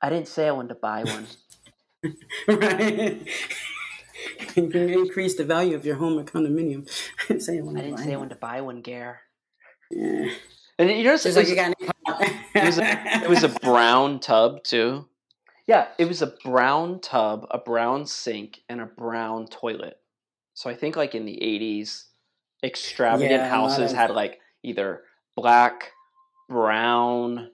[0.00, 1.26] I didn't say I wanted to buy one.
[2.48, 3.26] right.
[4.56, 6.88] you can increase the value of your home or condominium.
[7.22, 9.22] I didn't say I wanted, I didn't say I wanted to buy one, Gare.
[9.90, 10.30] Yeah.
[10.78, 15.08] And you was, like you got it, was a, it was a brown tub too.
[15.68, 19.98] Yeah, it was a brown tub, a brown sink, and a brown toilet.
[20.54, 22.04] So I think like in the 80s,
[22.64, 25.02] extravagant yeah, houses had like either
[25.36, 25.92] black,
[26.48, 27.50] brown,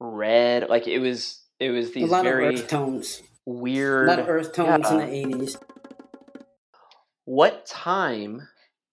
[0.00, 0.68] red.
[0.68, 3.22] Like it was it was these very tones.
[3.46, 4.08] Weird.
[4.08, 5.00] A lot of earth tones yeah.
[5.00, 5.56] in the 80s.
[7.24, 8.48] What time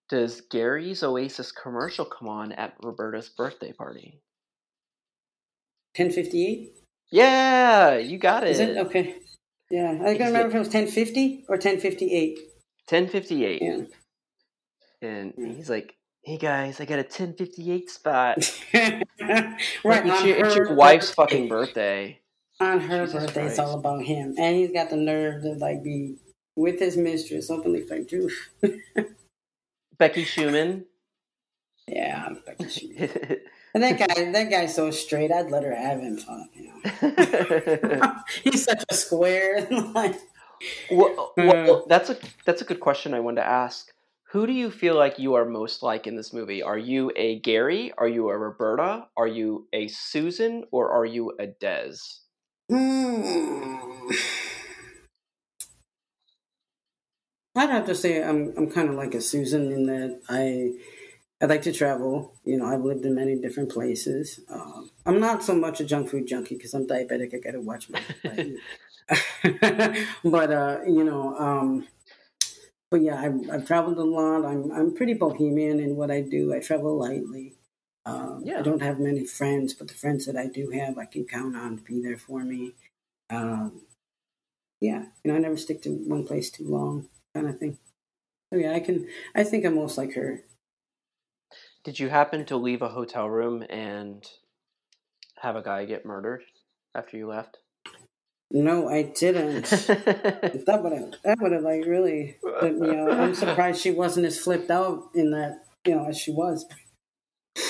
[0.07, 4.21] does Gary's Oasis commercial come on at Roberta's birthday party?
[5.97, 6.80] 1058?
[7.11, 8.51] Yeah, you got it.
[8.51, 9.17] Is it okay?
[9.69, 12.39] Yeah, I can remember if it was ten fifty or ten fifty eight.
[12.87, 13.61] Ten fifty eight.
[13.61, 13.83] Yeah.
[15.01, 18.37] And he's like, "Hey guys, I got a ten fifty eight spot."
[18.73, 19.05] right.
[19.83, 22.19] It's your, it's your, wife's fucking birthday.
[22.59, 23.49] On her Jesus birthday, Christ.
[23.51, 26.15] it's all about him, and he's got the nerve to like be
[26.55, 28.31] with his mistress openly like, "Dude."
[29.97, 30.85] Becky Schumann.
[31.87, 33.09] Yeah, Becky Schumann.
[33.73, 35.31] And that guy, that guy's so straight.
[35.31, 36.17] I'd let her have him.
[36.17, 38.15] Fuck, you know.
[38.43, 39.67] He's such a square.
[40.91, 43.13] well, well, that's a that's a good question.
[43.13, 43.91] I wanted to ask.
[44.31, 46.63] Who do you feel like you are most like in this movie?
[46.63, 47.91] Are you a Gary?
[47.97, 49.07] Are you a Roberta?
[49.17, 50.63] Are you a Susan?
[50.71, 52.19] Or are you a Dez?
[52.69, 54.09] Hmm.
[57.55, 60.73] I'd have to say I'm I'm kind of like a Susan in that I
[61.41, 62.35] I like to travel.
[62.45, 64.39] You know, I've lived in many different places.
[64.49, 67.33] Um, I'm not so much a junk food junkie because I'm diabetic.
[67.33, 68.01] I got to watch my.
[70.23, 71.87] but uh, you know, um,
[72.91, 74.45] but yeah, I've, I've, traveled a lot.
[74.45, 76.53] I'm I'm pretty bohemian in what I do.
[76.53, 77.55] I travel lightly.
[78.05, 78.59] Um, yeah.
[78.59, 81.55] I don't have many friends, but the friends that I do have, I can count
[81.55, 82.73] on to be there for me.
[83.29, 83.81] Um,
[84.79, 87.77] yeah, you know, I never stick to one place too long, kind of thing.
[88.51, 89.07] So yeah, I can.
[89.33, 90.43] I think I'm most like her.
[91.83, 94.23] Did you happen to leave a hotel room and
[95.39, 96.43] have a guy get murdered
[96.93, 97.57] after you left?
[98.51, 99.65] No, I didn't.
[99.65, 103.11] that would have that would have like really put me out.
[103.11, 106.65] I'm surprised she wasn't as flipped out in that you know as she was.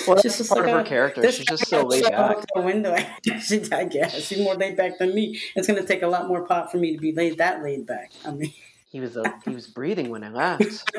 [0.06, 1.32] Well, that's just part like of her character.
[1.32, 2.38] She's just so laid back.
[2.54, 2.93] the window.
[2.95, 5.39] I guess she's more laid back than me.
[5.56, 7.88] It's going to take a lot more pot for me to be laid that laid
[7.88, 8.12] back.
[8.26, 8.54] I mean,
[8.92, 10.92] he was uh, he was breathing when I left.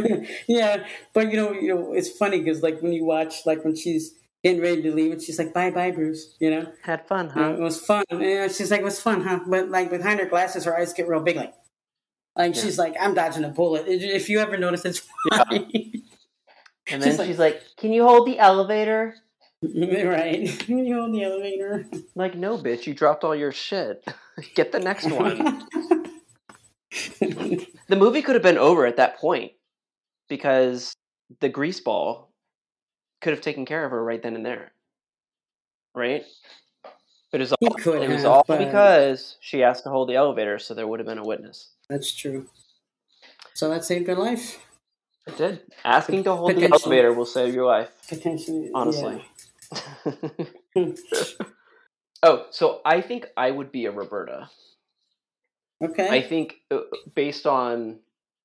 [0.49, 3.77] yeah, but you know, you know, it's funny because like when you watch, like when
[3.77, 7.29] she's getting ready to leave, and she's like, "Bye, bye, Bruce." You know, had fun,
[7.29, 7.41] huh?
[7.41, 8.05] You know, it was fun.
[8.11, 11.07] Yeah, she's like, "It was fun, huh?" But like behind her glasses, her eyes get
[11.07, 11.55] real big, like,
[12.35, 12.63] like yeah.
[12.63, 15.69] she's like, "I'm dodging a bullet." If you ever notice, it's funny.
[15.73, 16.01] Yeah.
[16.95, 19.15] And then she's, she's like, like, "Can you hold the elevator?"
[19.63, 20.49] Right.
[20.59, 21.87] Can you hold the elevator?
[22.17, 24.05] Like, no, bitch, you dropped all your shit.
[24.57, 25.69] Get the next one.
[27.21, 29.53] The movie could have been over at that point
[30.29, 30.95] because
[31.41, 32.27] the greaseball
[33.21, 34.73] could have taken care of her right then and there.
[35.95, 36.25] Right?
[37.31, 40.75] But it was all, it was all because she asked to hold the elevator, so
[40.75, 41.71] there would have been a witness.
[41.89, 42.49] That's true.
[43.55, 44.59] So that saved her life.
[45.27, 45.61] It did.
[45.85, 47.91] Asking to hold the elevator will save your life.
[48.09, 49.25] Potentially, honestly.
[50.75, 50.93] Yeah.
[52.23, 54.51] oh, so I think I would be a Roberta.
[55.83, 56.09] Okay.
[56.09, 56.81] I think uh,
[57.15, 58.01] based on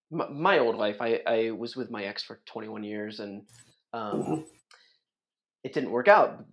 [0.10, 3.44] my, old life, I, I was with my ex for 21 years, and
[3.94, 4.42] um, mm-hmm.
[5.64, 6.46] it didn't work out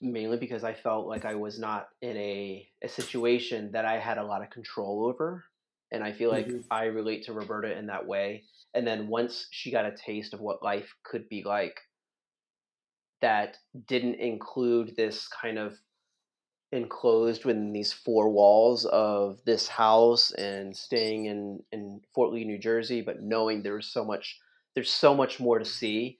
[0.00, 4.18] mainly because I felt like I was not in a, a situation that I had
[4.18, 5.44] a lot of control over.
[5.90, 6.60] And I feel like mm-hmm.
[6.70, 8.44] I relate to Roberta in that way.
[8.72, 11.78] And then once she got a taste of what life could be like,
[13.20, 15.74] that didn't include this kind of
[16.72, 22.58] enclosed within these four walls of this house and staying in, in Fort Lee, New
[22.58, 24.38] Jersey, but knowing there's so much
[24.74, 26.18] there's so much more to see,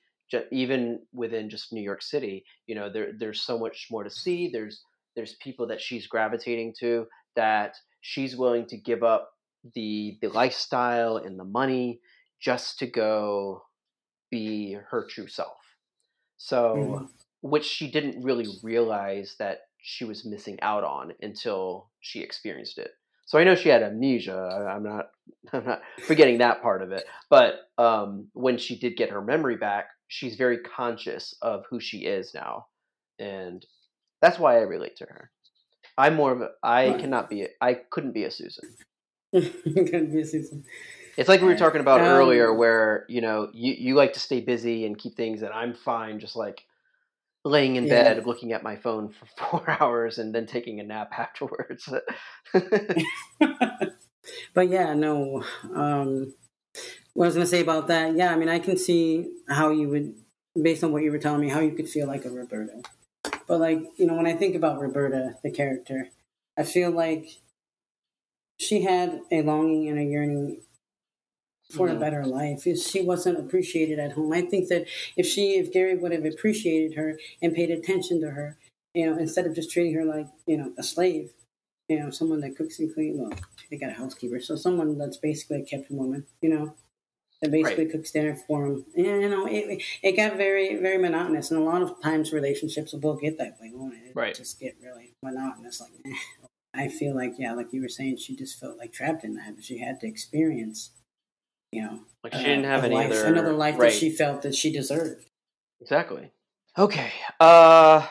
[0.50, 2.44] even within just New York City.
[2.66, 4.50] You know, there there's so much more to see.
[4.52, 4.82] There's
[5.16, 9.30] there's people that she's gravitating to that she's willing to give up
[9.74, 12.00] the the lifestyle and the money
[12.40, 13.62] just to go
[14.30, 15.56] be her true self.
[16.36, 17.04] So, mm-hmm.
[17.40, 22.92] which she didn't really realize that she was missing out on until she experienced it.
[23.26, 24.68] So I know she had amnesia.
[24.70, 25.10] I'm not
[25.52, 27.04] I'm not forgetting that part of it.
[27.28, 31.98] But um, when she did get her memory back, she's very conscious of who she
[31.98, 32.66] is now,
[33.18, 33.64] and
[34.20, 35.30] that's why I relate to her.
[35.98, 38.64] I'm more of a I cannot be a, I couldn't be a Susan.
[39.32, 40.64] couldn't be a Susan.
[41.16, 44.20] It's like we were talking about um, earlier, where you know you, you like to
[44.20, 46.64] stay busy and keep things, and I'm fine, just like
[47.44, 48.14] laying in yeah.
[48.14, 51.88] bed looking at my phone for four hours and then taking a nap afterwards.
[54.54, 55.42] but yeah, no.
[55.74, 56.34] Um,
[57.14, 59.70] what I was going to say about that, yeah, I mean, I can see how
[59.70, 60.14] you would,
[60.60, 62.82] based on what you were telling me, how you could feel like a Roberta.
[63.46, 66.08] But like, you know, when I think about Roberta, the character,
[66.56, 67.26] I feel like
[68.58, 70.62] she had a longing and a yearning
[71.72, 71.96] for mm-hmm.
[71.96, 72.66] a better life.
[72.66, 76.24] If she wasn't appreciated at home, I think that if she, if Gary would have
[76.24, 78.58] appreciated her and paid attention to her,
[78.94, 81.30] you know, instead of just treating her like you know a slave,
[81.88, 83.18] you know, someone that cooks and cleans.
[83.18, 83.32] Well,
[83.70, 86.74] they got a housekeeper, so someone that's basically a kept woman, you know,
[87.40, 87.92] that basically right.
[87.92, 88.84] cooks dinner for them.
[88.96, 92.92] And, you know, it it got very very monotonous, and a lot of times relationships
[92.92, 94.12] will get that way, won't it?
[94.14, 94.34] Right.
[94.34, 95.90] Just get really monotonous, like.
[96.04, 96.10] Eh.
[96.74, 99.56] I feel like, yeah, like you were saying, she just felt like trapped in that.
[99.56, 100.90] But she had to experience
[101.72, 103.90] you know, like she didn't have any life, other another life right.
[103.90, 105.24] that she felt that she deserved.
[105.80, 106.30] Exactly.
[106.78, 107.10] Okay.
[107.40, 108.06] Uh,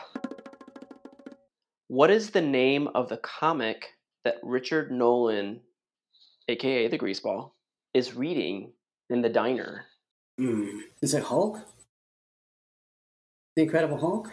[1.88, 3.94] what is the name of the comic
[4.24, 5.60] that Richard Nolan,
[6.48, 7.52] aka the Greaseball,
[7.94, 8.72] is reading
[9.08, 9.86] in the diner?
[10.40, 10.80] Mm.
[11.00, 11.60] Is it Hulk?
[13.56, 14.30] The Incredible Hulk?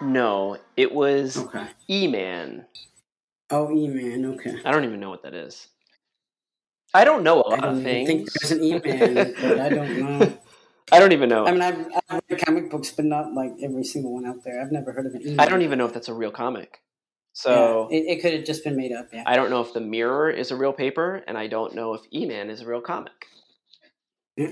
[0.00, 1.66] No, it was okay.
[1.88, 2.64] E Man.
[3.50, 4.24] Oh, E Man.
[4.24, 4.56] Okay.
[4.64, 5.68] I don't even know what that is.
[6.92, 8.08] I don't know a lot of things.
[8.08, 10.38] I think there's an E-Man, but I don't know.
[10.92, 11.46] I don't even know.
[11.46, 14.60] I mean, I've, I've read comic books, but not like every single one out there.
[14.60, 15.40] I've never heard of an E-Man.
[15.40, 16.82] I don't even know if that's a real comic.
[17.32, 19.08] So yeah, it, it could have just been made up.
[19.12, 19.22] Yeah.
[19.24, 22.00] I don't know if the Mirror is a real paper, and I don't know if
[22.12, 23.26] E-Man is a real comic.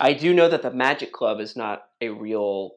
[0.00, 2.72] I do know that the Magic Club is not a real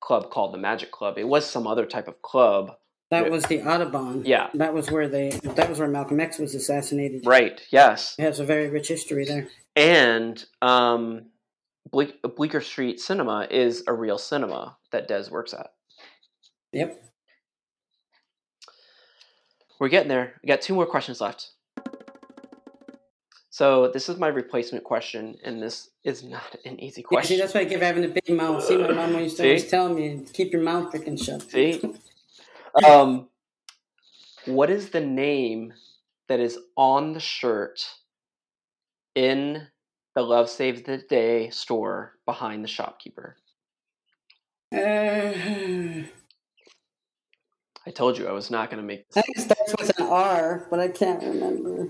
[0.00, 1.18] club called the Magic Club.
[1.18, 2.76] It was some other type of club
[3.10, 4.24] that was the Audubon.
[4.24, 4.48] Yeah.
[4.54, 5.30] That was where they.
[5.30, 7.26] That was where Malcolm X was assassinated.
[7.26, 7.60] Right.
[7.70, 8.14] Yes.
[8.18, 9.48] It has a very rich history there.
[9.76, 11.26] And um,
[11.90, 15.68] Ble- Bleecker Street Cinema is a real cinema that Dez works at.
[16.72, 17.02] Yep.
[19.80, 20.34] we're getting there.
[20.42, 21.50] We got two more questions left.
[23.50, 27.36] So this is my replacement question, and this is not an easy Yeah, question.
[27.36, 28.62] see, that's why I keep having a big mouth.
[28.64, 31.42] See, my mom used to always tell me, keep your mouth freaking shut.
[31.50, 31.80] See?
[32.84, 33.28] Um,
[34.46, 35.72] what is the name
[36.28, 37.86] that is on the shirt
[39.14, 39.66] in
[40.14, 43.36] the Love Saves the Day store behind the shopkeeper?
[44.72, 44.78] Uh,
[47.86, 49.24] I told you I was not going to make I this.
[49.24, 51.88] think it starts with an R, but I can't remember.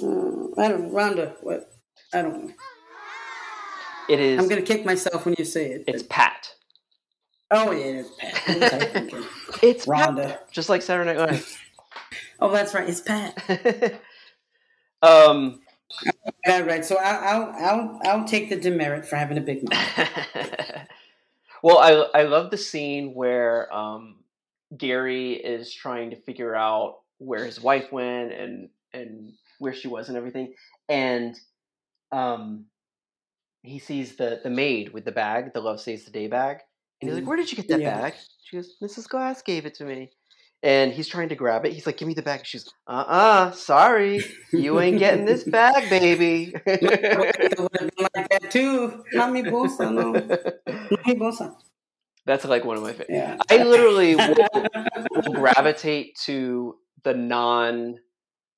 [0.00, 0.90] Uh, I don't know.
[0.92, 1.72] Rhonda, what?
[2.14, 2.54] I don't know.
[4.08, 4.38] It is.
[4.40, 5.84] I'm going to kick myself when you say it.
[5.86, 6.54] It's Pat.
[7.50, 8.42] Oh, yeah, it's Pat.
[8.46, 9.24] What was I thinking?
[9.62, 10.10] It's Pat.
[10.16, 10.38] Rhonda.
[10.52, 11.58] Just like Saturday Night Live.
[12.40, 12.88] Oh, that's right.
[12.88, 14.02] It's Pat.
[15.02, 15.60] um,
[16.46, 16.84] All right.
[16.84, 20.86] So I'll, I'll, I'll, I'll take the demerit for having a big mouth.
[21.62, 24.16] well, I I love the scene where um,
[24.76, 30.08] Gary is trying to figure out where his wife went and and where she was
[30.08, 30.54] and everything,
[30.88, 31.38] and
[32.12, 32.66] um,
[33.62, 36.58] he sees the the maid with the bag, the Love Saves the Day bag,
[37.00, 37.28] and he's like, Mhm.
[37.28, 38.00] "Where did you get that Yeah.
[38.00, 39.08] bag?" She goes, "Mrs.
[39.08, 40.10] Glass gave it to me."
[40.62, 41.72] And he's trying to grab it.
[41.72, 45.88] He's like, "Give me the bag." She's, "Uh, uh sorry, you ain't getting this bag,
[45.88, 49.04] baby." It would have been like that too.
[49.12, 50.12] Not me, bosa, no.
[50.90, 51.54] Not me, bosa.
[52.26, 53.08] That's like one of my favorite.
[53.10, 53.36] Yeah.
[53.50, 54.68] I literally will,
[55.10, 57.14] will gravitate to the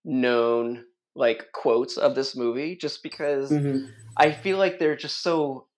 [0.05, 3.89] non-known like quotes of this movie just because Mhm.
[4.17, 5.69] I feel like they're just so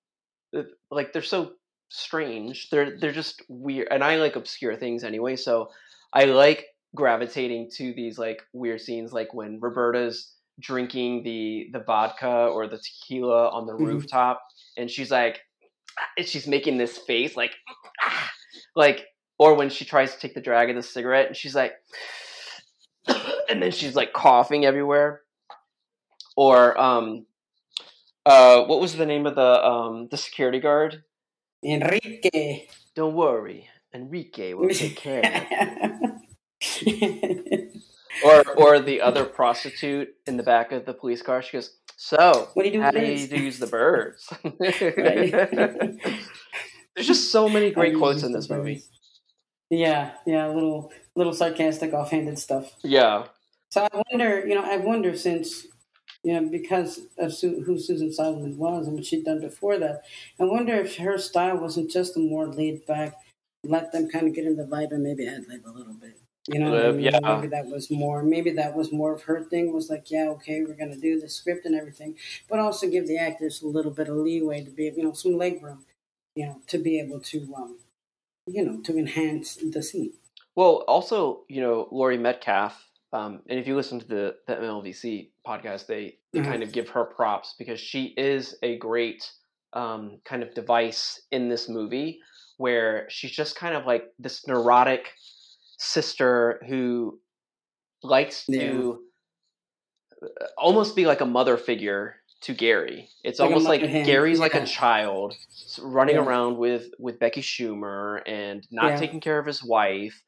[0.57, 1.53] uh, like they're so
[1.95, 2.71] strange.
[2.71, 5.37] They're they're just weird, and I like obscure things anyway.
[5.37, 5.71] So
[6.13, 12.47] I like gravitating to these like weird scenes, like when Roberta's drinking the the vodka
[12.53, 13.79] or the tequila on the Mhm.
[13.87, 14.43] rooftop,
[14.77, 15.41] and she's like,
[16.17, 17.55] and she's making this face like,
[18.03, 18.31] "Ah,"
[18.77, 19.07] like,
[19.39, 21.75] or when she tries to take the drag of the cigarette, and she's like,
[23.49, 25.23] and then she's like coughing everywhere,
[26.37, 27.27] or um.
[28.27, 31.05] Uh, what was the name of the um the security guard?
[31.65, 32.67] Enrique.
[32.95, 36.21] Don't worry, Enrique will take care.
[38.25, 41.43] Or or the other prostitute in the back of the police car.
[41.43, 44.33] She goes, "So, What do you do how do you use the birds?"
[46.95, 48.83] There's just so many great quotes in this movie.
[49.69, 52.73] Yeah, yeah, little little sarcastic, offhanded stuff.
[52.85, 53.27] Yeah,
[53.71, 55.67] So I wonder, you know, I wonder since,
[56.25, 60.03] you know, because of Su- who Susan Solomon was and what she'd done before that,
[60.41, 63.21] I wonder if her style wasn't just a more laid back,
[63.63, 66.19] let them kind of get in the vibe and maybe ad lib a little bit.
[66.49, 67.01] You know, I mean?
[67.01, 67.19] yeah.
[67.23, 68.23] maybe that was more.
[68.23, 69.73] Maybe that was more of her thing.
[69.73, 72.17] Was like, yeah, okay, we're gonna do the script and everything,
[72.51, 75.39] but also give the actors a little bit of leeway to be, you know, some
[75.39, 75.85] leg room,
[76.37, 77.79] you know, to be able to, um,
[78.47, 80.13] you know, to enhance the scene.
[80.55, 82.79] Well, also, you know, Laurie Metcalf,
[83.15, 86.45] um, and if you listen to the, the MLVC podcast, they, they Mhm.
[86.45, 89.31] kind of give her props because she is a great
[89.73, 92.19] um, kind of device in this movie
[92.59, 95.13] where she's just kind of like this neurotic
[95.79, 97.21] sister who
[98.03, 99.03] likes to
[100.23, 103.09] uh, almost be like a mother figure to Gary.
[103.23, 105.35] It's Like almost like Gary's like a child
[105.81, 106.23] running Yeah.
[106.23, 108.97] around with with Becky Schumer and not Yeah.
[108.99, 110.23] taking care of his wife,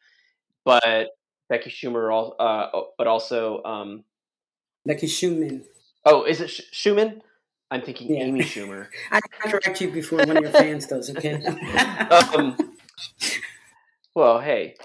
[0.64, 1.09] but
[1.48, 4.04] Becky Schumer, uh, but also, um,
[4.85, 5.64] Becky Schumann.
[6.04, 7.22] oh, is it Sch- Schumann?
[7.70, 8.24] I'm thinking Yeah.
[8.24, 8.88] Amy Schumer.
[9.11, 11.44] I correct you before one of your fans does, okay?
[12.35, 12.56] um,
[14.14, 14.76] well, hey,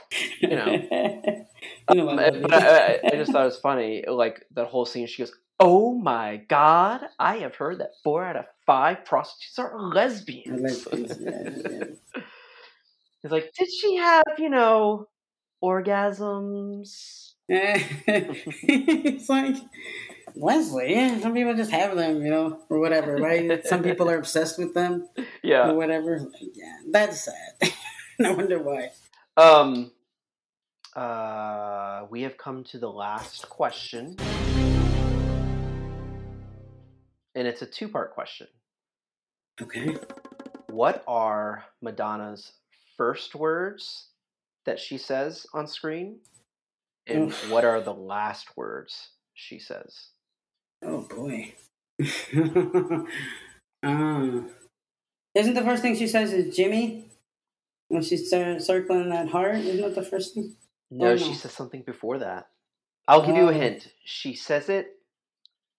[0.41, 1.45] you know.
[1.89, 4.67] You know Um, I but I, I, I just thought it was funny, like that
[4.67, 5.07] whole scene.
[5.07, 9.77] She goes, "Oh my god, I have heard that four out of five prostitutes are
[9.77, 12.21] lesbians." Lesbians, yeah,
[13.23, 15.07] He's like, "Did she have, you know,
[15.63, 19.55] orgasms?" it's like
[20.35, 20.91] Leslie.
[20.95, 23.65] Yeah, some people just have them, you know, or whatever, right?
[23.71, 25.09] Some people are obsessed with them
[25.43, 25.69] Yeah.
[25.69, 26.25] or whatever.
[26.39, 27.73] Yeah, that's sad.
[28.19, 28.91] no wonder why.
[29.37, 29.91] Um.
[30.95, 34.17] Uh, we have come to the last question,
[37.35, 38.47] and it's a two-part question.
[39.61, 39.95] Okay.
[40.69, 42.51] What are Madonna's
[42.97, 44.07] first words
[44.65, 46.19] that she says on screen?
[47.07, 47.43] And Oof.
[47.49, 50.09] what are the last words she says?
[50.83, 51.53] Oh boy.
[53.83, 54.41] uh,
[55.35, 57.09] isn't the first thing she says is Jimmy
[57.89, 59.55] when she's cir- circling that heart?
[59.55, 60.55] Isn't that the first thing?
[60.91, 61.35] No, Oh, she no.
[61.35, 62.49] says something before that.
[63.07, 63.53] I'll give you a Oh.
[63.53, 63.89] hint.
[64.05, 64.89] She says it.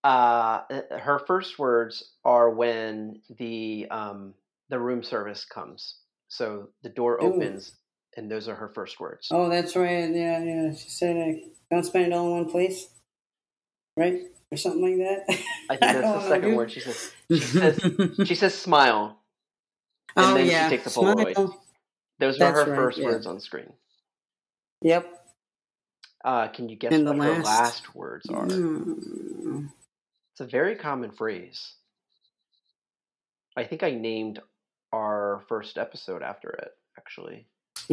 [0.05, 4.35] Uh, uh, her first words are when the um,
[4.71, 5.97] the room service comes.
[6.29, 7.63] So the door Ooh.
[8.17, 9.29] And those are her first words.
[9.31, 10.11] Oh, that's right.
[10.11, 10.73] Yeah, yeah.
[10.75, 11.39] She said, uh,
[11.71, 12.89] "Don't spend it all in one place,"
[13.97, 15.25] right, or something like that.
[15.71, 16.71] I think that's the don't know, second word.
[16.73, 17.13] She says.
[17.31, 17.81] She says.
[18.27, 19.19] She says smile.
[20.17, 21.35] And oh then she yeah, takes a Polaroid.
[21.35, 21.63] Smile.
[22.19, 23.07] Those were That's her right, first yeah.
[23.07, 23.73] words on screen.
[24.83, 25.07] Yep.
[26.25, 28.47] Uh, can you guess And the what her last- last words are?
[28.47, 29.71] Mm.
[30.35, 31.75] It's a very common phrase.
[33.57, 34.41] I think I named
[34.93, 37.47] our first episode after it, actually.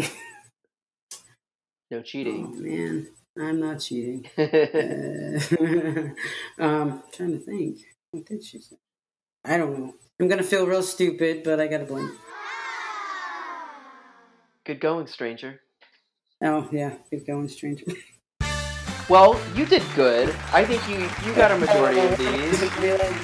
[1.91, 2.63] no Oh cheating.
[2.63, 3.07] man,
[3.39, 4.29] I'm not cheating.
[4.37, 6.09] Uh,
[6.59, 7.79] um, trying to think.
[8.11, 8.77] What did she say?
[9.45, 9.95] I don't know.
[10.19, 12.11] I'm gonna feel real stupid, but I gotta blame.
[14.65, 15.61] Good going, stranger.
[16.43, 17.85] Oh yeah, good going, stranger.
[19.09, 20.35] Well, you did good.
[20.53, 22.59] I think you you got a majority of these.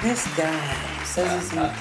[0.02, 1.72] This guy says it's not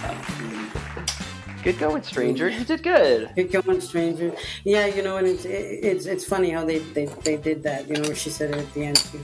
[1.65, 2.49] Good going, stranger.
[2.51, 3.31] You did good.
[3.35, 4.35] Good going, stranger.
[4.65, 7.89] Yeah, you know, and it's it's it's funny how they they, they did that.
[7.89, 9.21] You know, where she said it at the end too.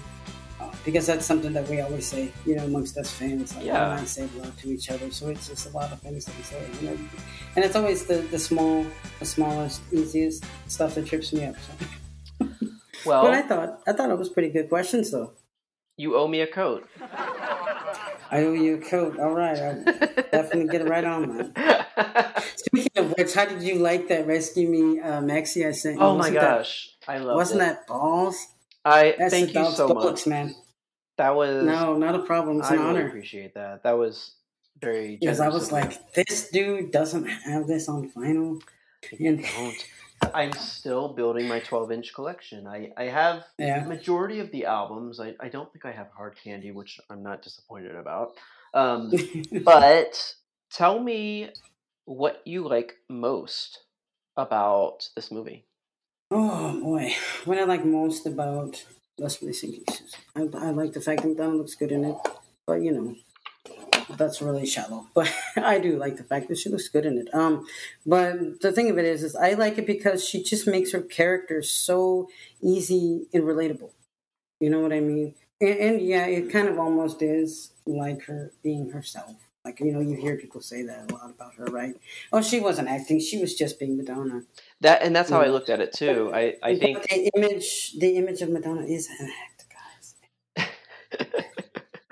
[0.82, 3.54] Because that's something that we always say, you know, amongst us fans.
[3.54, 4.00] Like, Yeah.
[4.00, 6.42] We say love to each other, so it's just a lot of things that we
[6.42, 6.96] say, you know.
[7.54, 8.86] And it's always the, the small,
[9.18, 11.56] the smallest, easiest stuff that trips me up.
[11.66, 12.48] So.
[13.04, 15.32] Well, But I thought I thought it was pretty good questions, though.
[15.98, 16.88] you owe me a coat.
[18.30, 19.18] I owe you a coat.
[19.18, 22.44] All right, I'll definitely get it right on that.
[22.56, 26.02] Speaking of which, how did you like that Rescue Me uh, maxi I sent you?
[26.02, 27.36] oh my Wasn't that- gosh, I love it.
[27.36, 28.46] wasn't that balls?
[28.84, 30.30] I That's thank you so bullocks, much.
[30.30, 30.54] man.
[31.18, 32.60] That was No, not a problem.
[32.60, 33.08] It's I an really honor.
[33.08, 33.82] appreciate that.
[33.82, 34.36] That was
[34.80, 38.58] very Because I was like, this dude doesn't have this on vinyl.
[39.18, 39.86] And don't.
[40.34, 42.66] I'm still building my 12 inch collection.
[42.66, 45.20] I, I have yeah, majority of the albums.
[45.20, 48.32] I, I don't think I have Hard Candy, which I'm not disappointed about.
[48.74, 49.12] Um,
[49.64, 50.34] but
[50.70, 51.50] tell me
[52.04, 53.80] what you like most
[54.36, 55.64] about this movie.
[56.30, 57.14] oh boy,
[57.44, 58.84] what I like most about
[59.18, 60.20] Desperately Seeking Susan.
[60.36, 62.16] I, I like the fact that Madonna looks good in it,
[62.66, 63.16] but you know,
[64.16, 65.08] that's really shallow.
[65.14, 67.32] But I do like the fact that she looks good in it.
[67.34, 67.66] Um,
[68.06, 71.00] but the thing of it is, is I like it because she just makes her
[71.02, 72.28] character so
[72.62, 73.90] easy and relatable.
[74.60, 75.34] You know what I mean?
[75.60, 79.36] And, and yeah, it kind of almost is like her being herself.
[79.64, 81.94] Like you know, you hear people say that a lot about her, right?
[82.32, 84.42] Oh, she wasn't acting; she was just being Madonna.
[84.80, 86.30] That and that's how I looked at it too.
[86.34, 90.14] I, I But think the image, the image of Madonna is an act, guys.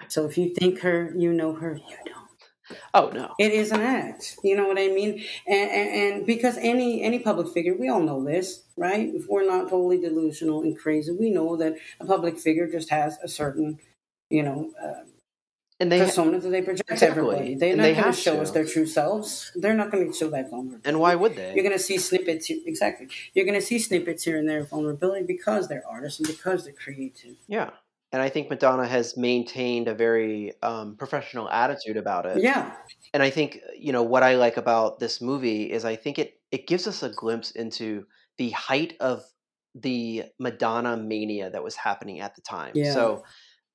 [0.08, 2.78] So if you think her, you know her, you don't.
[2.92, 3.32] Oh no.
[3.38, 4.36] It is an act.
[4.44, 5.24] You know what I mean?
[5.46, 5.88] And, and,
[6.18, 9.08] and because any any public figure, we all know this, right?
[9.14, 13.16] If we're not totally delusional and crazy, we know that a public figure just has
[13.22, 13.78] a certain,
[14.28, 15.04] you know, uh,
[15.80, 17.22] And they persona that they project to Exactly.
[17.22, 17.54] everybody.
[17.54, 18.42] They're And not they going to have show to.
[18.42, 19.50] us their true selves.
[19.54, 20.88] They're not going to show that vulnerability.
[20.88, 21.54] and why would they?
[21.54, 22.46] You're going to see snippets.
[22.46, 23.08] Here, exactly.
[23.32, 26.64] You're going to see snippets here and there of vulnerability because they're artists and because
[26.64, 27.36] they're creative.
[27.46, 27.70] Yeah.
[28.10, 32.42] And I think Madonna has maintained a very um, professional attitude about it.
[32.42, 32.74] Yeah.
[33.12, 36.40] And I think, you know, what I like about this movie is I think it,
[36.50, 38.06] it gives us a glimpse into
[38.38, 39.22] the height of
[39.74, 42.72] the Madonna mania that was happening at the time.
[42.74, 42.94] Yeah.
[42.94, 43.24] So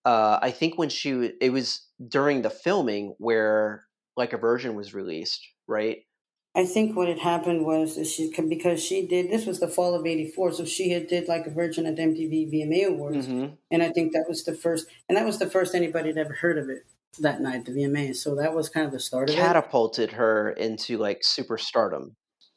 [0.03, 4.93] uh, I think when she, it was during the filming where Like a Virgin was
[4.93, 6.05] released, right?
[6.55, 9.95] I think what had happened was that she because she did this was the fall
[9.95, 13.81] of '84, so she had did Like a Virgin at MTV VMA Awards, hmm and
[13.81, 16.59] I think that was the first, and that was the first anybody had ever heard
[16.59, 16.85] of it
[17.19, 18.15] that night, the VMA.
[18.15, 19.39] So that was kind of the start of it.
[19.39, 22.11] Catapulted her into like superstardom.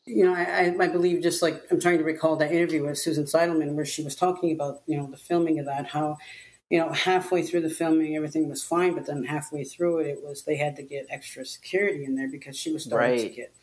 [0.04, 0.42] You know, I,
[0.78, 3.86] I, I believe just like I'm trying to recall that interview with Susan Seidelman where
[3.86, 6.18] she was talking about you know the filming of that how.
[6.68, 10.18] You know, halfway through the filming, everything was fine, but then halfway through it, it
[10.24, 13.54] was they had to get extra security in there because she was starting to get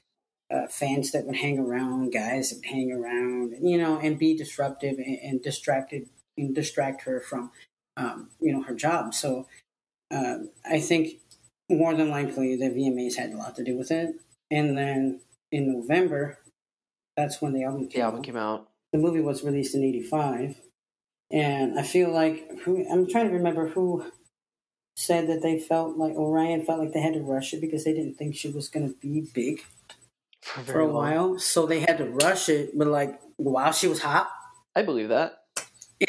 [0.52, 4.36] uh, fans that would hang around, guys that would hang around, you know, and be
[4.36, 7.52] disruptive and, and distracted and distract her from,
[7.98, 9.14] um, you know, her job.
[9.14, 9.48] So
[10.12, 11.20] uh, I think
[11.70, 14.16] more than likely the VMAs had a lot to do with it.
[14.52, 15.22] And then
[15.52, 16.40] in November,
[17.18, 18.26] that's when the album came The album out.
[18.26, 18.68] came out.
[18.92, 20.62] The movie was released in '85,
[21.32, 24.06] and I feel like who I'm trying to remember who
[24.96, 27.94] said that they felt like Orion felt like they had to rush it because they
[27.94, 29.62] didn't think she was going to be big
[30.44, 30.94] For, for a long.
[30.94, 32.78] while, so they had to rush it.
[32.78, 34.30] But like while she was hot,
[34.76, 35.40] I believe that.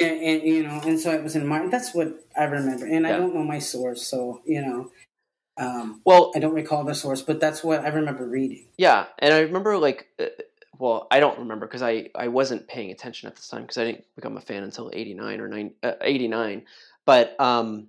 [0.01, 1.70] and, and you know, and so it was in Martin.
[1.70, 4.91] That's what I remember, and I don't know my source, so you know,
[5.57, 8.66] um, Well, I don't recall the source, but that's what I remember reading.
[8.76, 10.26] Yeah, and I remember like, uh,
[10.78, 13.85] well, I don't remember because I I wasn't paying attention at this time because I
[13.85, 16.64] didn't become a fan until eighty nine or nine uh, eighty nine.
[17.07, 17.89] But um,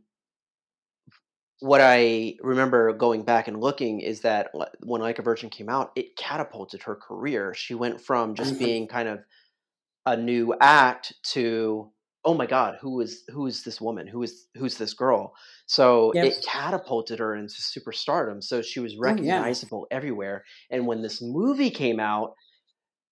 [1.62, 4.52] what I remember going back and looking is that
[4.86, 7.54] when Like a Virgin came out, it catapulted her career.
[7.54, 8.60] She went from just Mhm.
[8.60, 9.20] being kind of
[10.06, 11.92] a new act to
[12.26, 15.34] oh my god who is who is this woman who is who's this girl
[15.68, 16.30] so Yep.
[16.30, 19.48] it catapulted her into superstardom so she was Oh, yeah.
[19.50, 22.34] recognizable everywhere and when this movie came out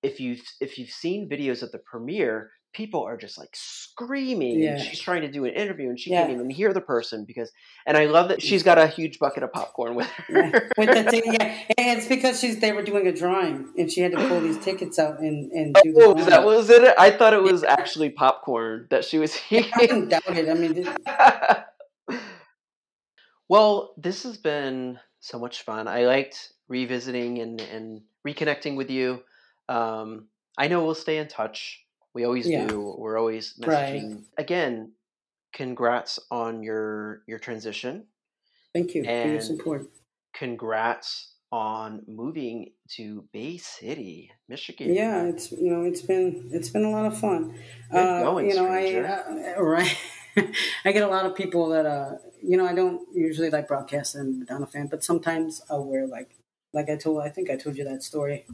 [0.02, 4.72] if you if you've seen videos at the premiere people are just like screaming Yeah.
[4.72, 6.22] and she's trying to do an interview and she Yeah.
[6.22, 7.52] can't even hear the person because
[7.86, 10.94] and i love that she's got a huge bucket of popcorn with her Yeah, with
[10.94, 14.12] the thing, yeah, and it's because she's they were doing a drawing, and she had
[14.14, 16.30] to pull these tickets out and and do the oh drawing.
[16.30, 20.10] that was it i thought it was actually popcorn that she was I eating don't
[20.10, 20.50] doubt it.
[20.50, 20.88] I mean,
[23.50, 25.88] well, this has been so much fun.
[25.88, 29.22] I liked revisiting and, and reconnecting with you.
[29.70, 31.83] Um, I know we'll stay in touch.
[32.14, 32.68] We always Yeah.
[32.68, 32.96] do.
[32.98, 33.96] We're always Right.
[33.96, 34.24] messaging.
[34.38, 34.94] Again,
[35.54, 38.08] congrats on your your transition.
[38.74, 39.88] thank you for your support.
[40.34, 44.92] Congrats on moving to Bay City, Michigan.
[44.94, 47.54] Yeah, it's you know it's been it's been a lot of fun.
[47.92, 49.06] Good going, you know, stranger.
[49.06, 49.96] I uh, right.
[50.84, 54.16] I get a lot of people that uh you know I don't usually like broadcast
[54.16, 56.36] I'm a Madonna fan, but sometimes I'll wear like
[56.74, 58.46] like I told I think I told you that story.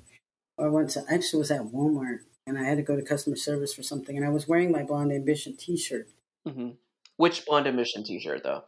[0.57, 2.19] Or once I actually was at Walmart
[2.49, 4.83] and I had to go to customer service for something, and I was wearing my
[4.83, 6.09] Blonde Ambition T-shirt.
[6.45, 6.71] hmm
[7.17, 8.63] Which Blonde Ambition T-shirt though?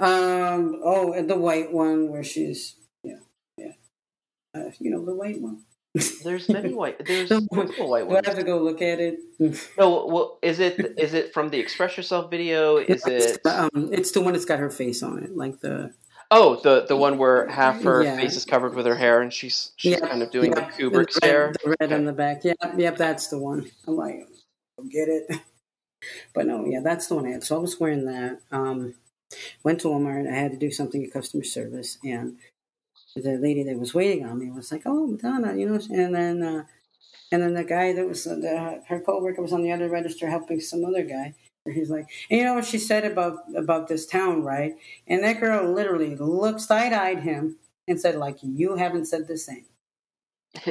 [0.00, 0.80] Um.
[0.84, 3.20] Oh, the white one where she's yeah
[3.56, 3.72] yeah.
[4.54, 5.62] Uh, you know the white one.
[6.24, 7.04] There's many white.
[7.04, 8.12] There's multiple white ones.
[8.12, 8.26] I ones.
[8.28, 9.20] have to go look at it?
[9.78, 12.78] No, well, is it is it from the Express Yourself video?
[12.78, 13.44] Is it?
[13.46, 15.92] Um, it's the one that's got her face on it, like the
[16.34, 18.16] Oh, the the one where half her Yeah.
[18.16, 20.82] face is covered with her hair and she's she's Yeah, kind of doing yeah, the
[20.82, 21.46] Kubrick the stare.
[21.48, 22.42] red, the red on the back.
[22.42, 23.70] Yep, yep, that's the one.
[23.86, 24.26] I'm like,
[24.78, 25.26] "Go get it.
[26.34, 27.44] But no, yeah, that's the one I had.
[27.44, 28.40] So I was wearing that.
[28.50, 28.94] Um,
[29.62, 30.28] went to Walmart.
[30.28, 32.38] I had to do something at customer service, and
[33.14, 35.78] the lady that was waiting on me was like, "Oh, Madonna," you know.
[35.90, 36.64] And then, uh,
[37.32, 40.28] and then the guy that was uh, the, her coworker was on the other register
[40.30, 41.34] helping some other guy.
[41.66, 44.74] He's like, and you know what she said about about this town, right?
[45.06, 47.56] And that girl literally looked side eyed him
[47.88, 49.66] and said, like, you haven't said the same.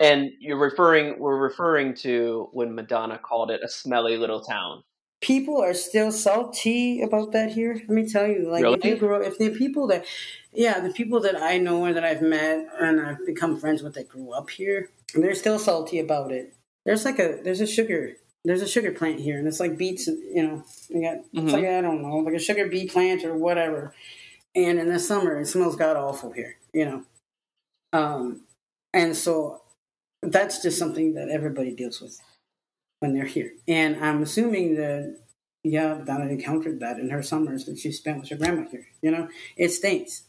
[0.00, 4.82] and you're referring we're referring to when Madonna called it a smelly little town.
[5.22, 7.74] people are still salty about that here.
[7.74, 8.90] Let me tell you, like if Really?
[8.90, 10.04] you grow, if the people that,
[10.52, 13.94] yeah, the people that I know and that I've met and I've become friends with
[13.94, 16.54] that grew up here, they're still salty about it.
[16.86, 20.06] There's like a there's a sugar there's a sugar plant here, and it's like beets,
[20.06, 21.44] you know, you got Mhm.
[21.44, 23.94] it's like I don't know, like a sugar beet plant or whatever.
[24.54, 27.04] And in the summer, it smells god awful here, you know.
[27.92, 28.46] Um,
[28.92, 29.62] and so
[30.22, 32.20] that's just something that everybody deals with
[33.00, 33.52] when they're here.
[33.68, 35.18] And I'm assuming that,
[35.62, 38.86] yeah, Donna encountered that in her summers that she spent with her grandma here.
[39.02, 40.24] You know, it stinks.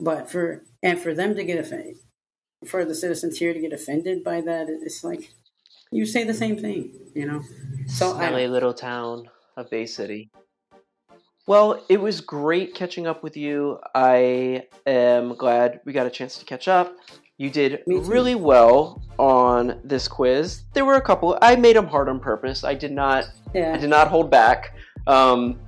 [0.00, 1.98] But for, and for them to get offended,
[2.66, 5.30] for the citizens here to get offended by that, it's like,
[5.92, 7.42] you say the same thing, you know?
[7.86, 10.30] So I- Smelly little town of Bay City.
[11.46, 13.78] Well, it was great catching up with you.
[13.94, 16.94] I am glad we got a chance to catch up.
[17.36, 20.62] You did really well on this quiz.
[20.74, 21.36] There were a couple.
[21.42, 22.62] I made them hard on purpose.
[22.62, 23.24] I did not.
[23.54, 23.74] Yeah.
[23.74, 24.76] I did not hold back.
[25.08, 25.58] Um,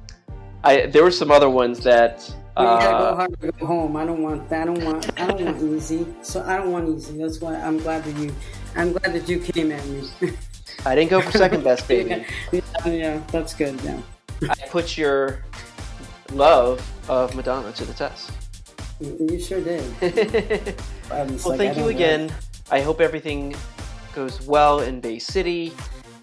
[0.63, 2.25] I there were some other ones that.
[2.57, 3.97] You gotta go Uh, hard to go home.
[3.97, 4.63] I don't want that.
[4.63, 5.21] I don't want.
[5.21, 6.07] I don't want easy.
[6.23, 7.19] So I don't want easy.
[7.19, 8.33] That's why I'm glad that you.
[8.77, 10.09] I'm glad that you came at me.
[10.85, 12.25] I didn't go for second best, baby.
[12.53, 13.81] yeah, yeah, that's good.
[13.83, 14.01] Yeah.
[14.49, 15.43] I put your
[16.33, 18.31] love of Madonna to the test.
[19.01, 20.75] You sure did.
[21.11, 21.87] Well, like, thank you don't know.
[21.89, 22.33] again.
[22.71, 23.55] I hope everything
[24.15, 25.75] goes well in Bay City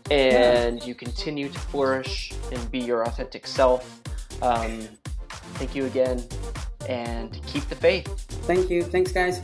[0.09, 4.01] and you continue to flourish and be your authentic self.
[4.41, 4.87] Um,
[5.55, 6.23] thank you again
[6.89, 8.07] and keep the faith.
[8.47, 8.83] Thank you.
[8.83, 9.41] Thanks, guys.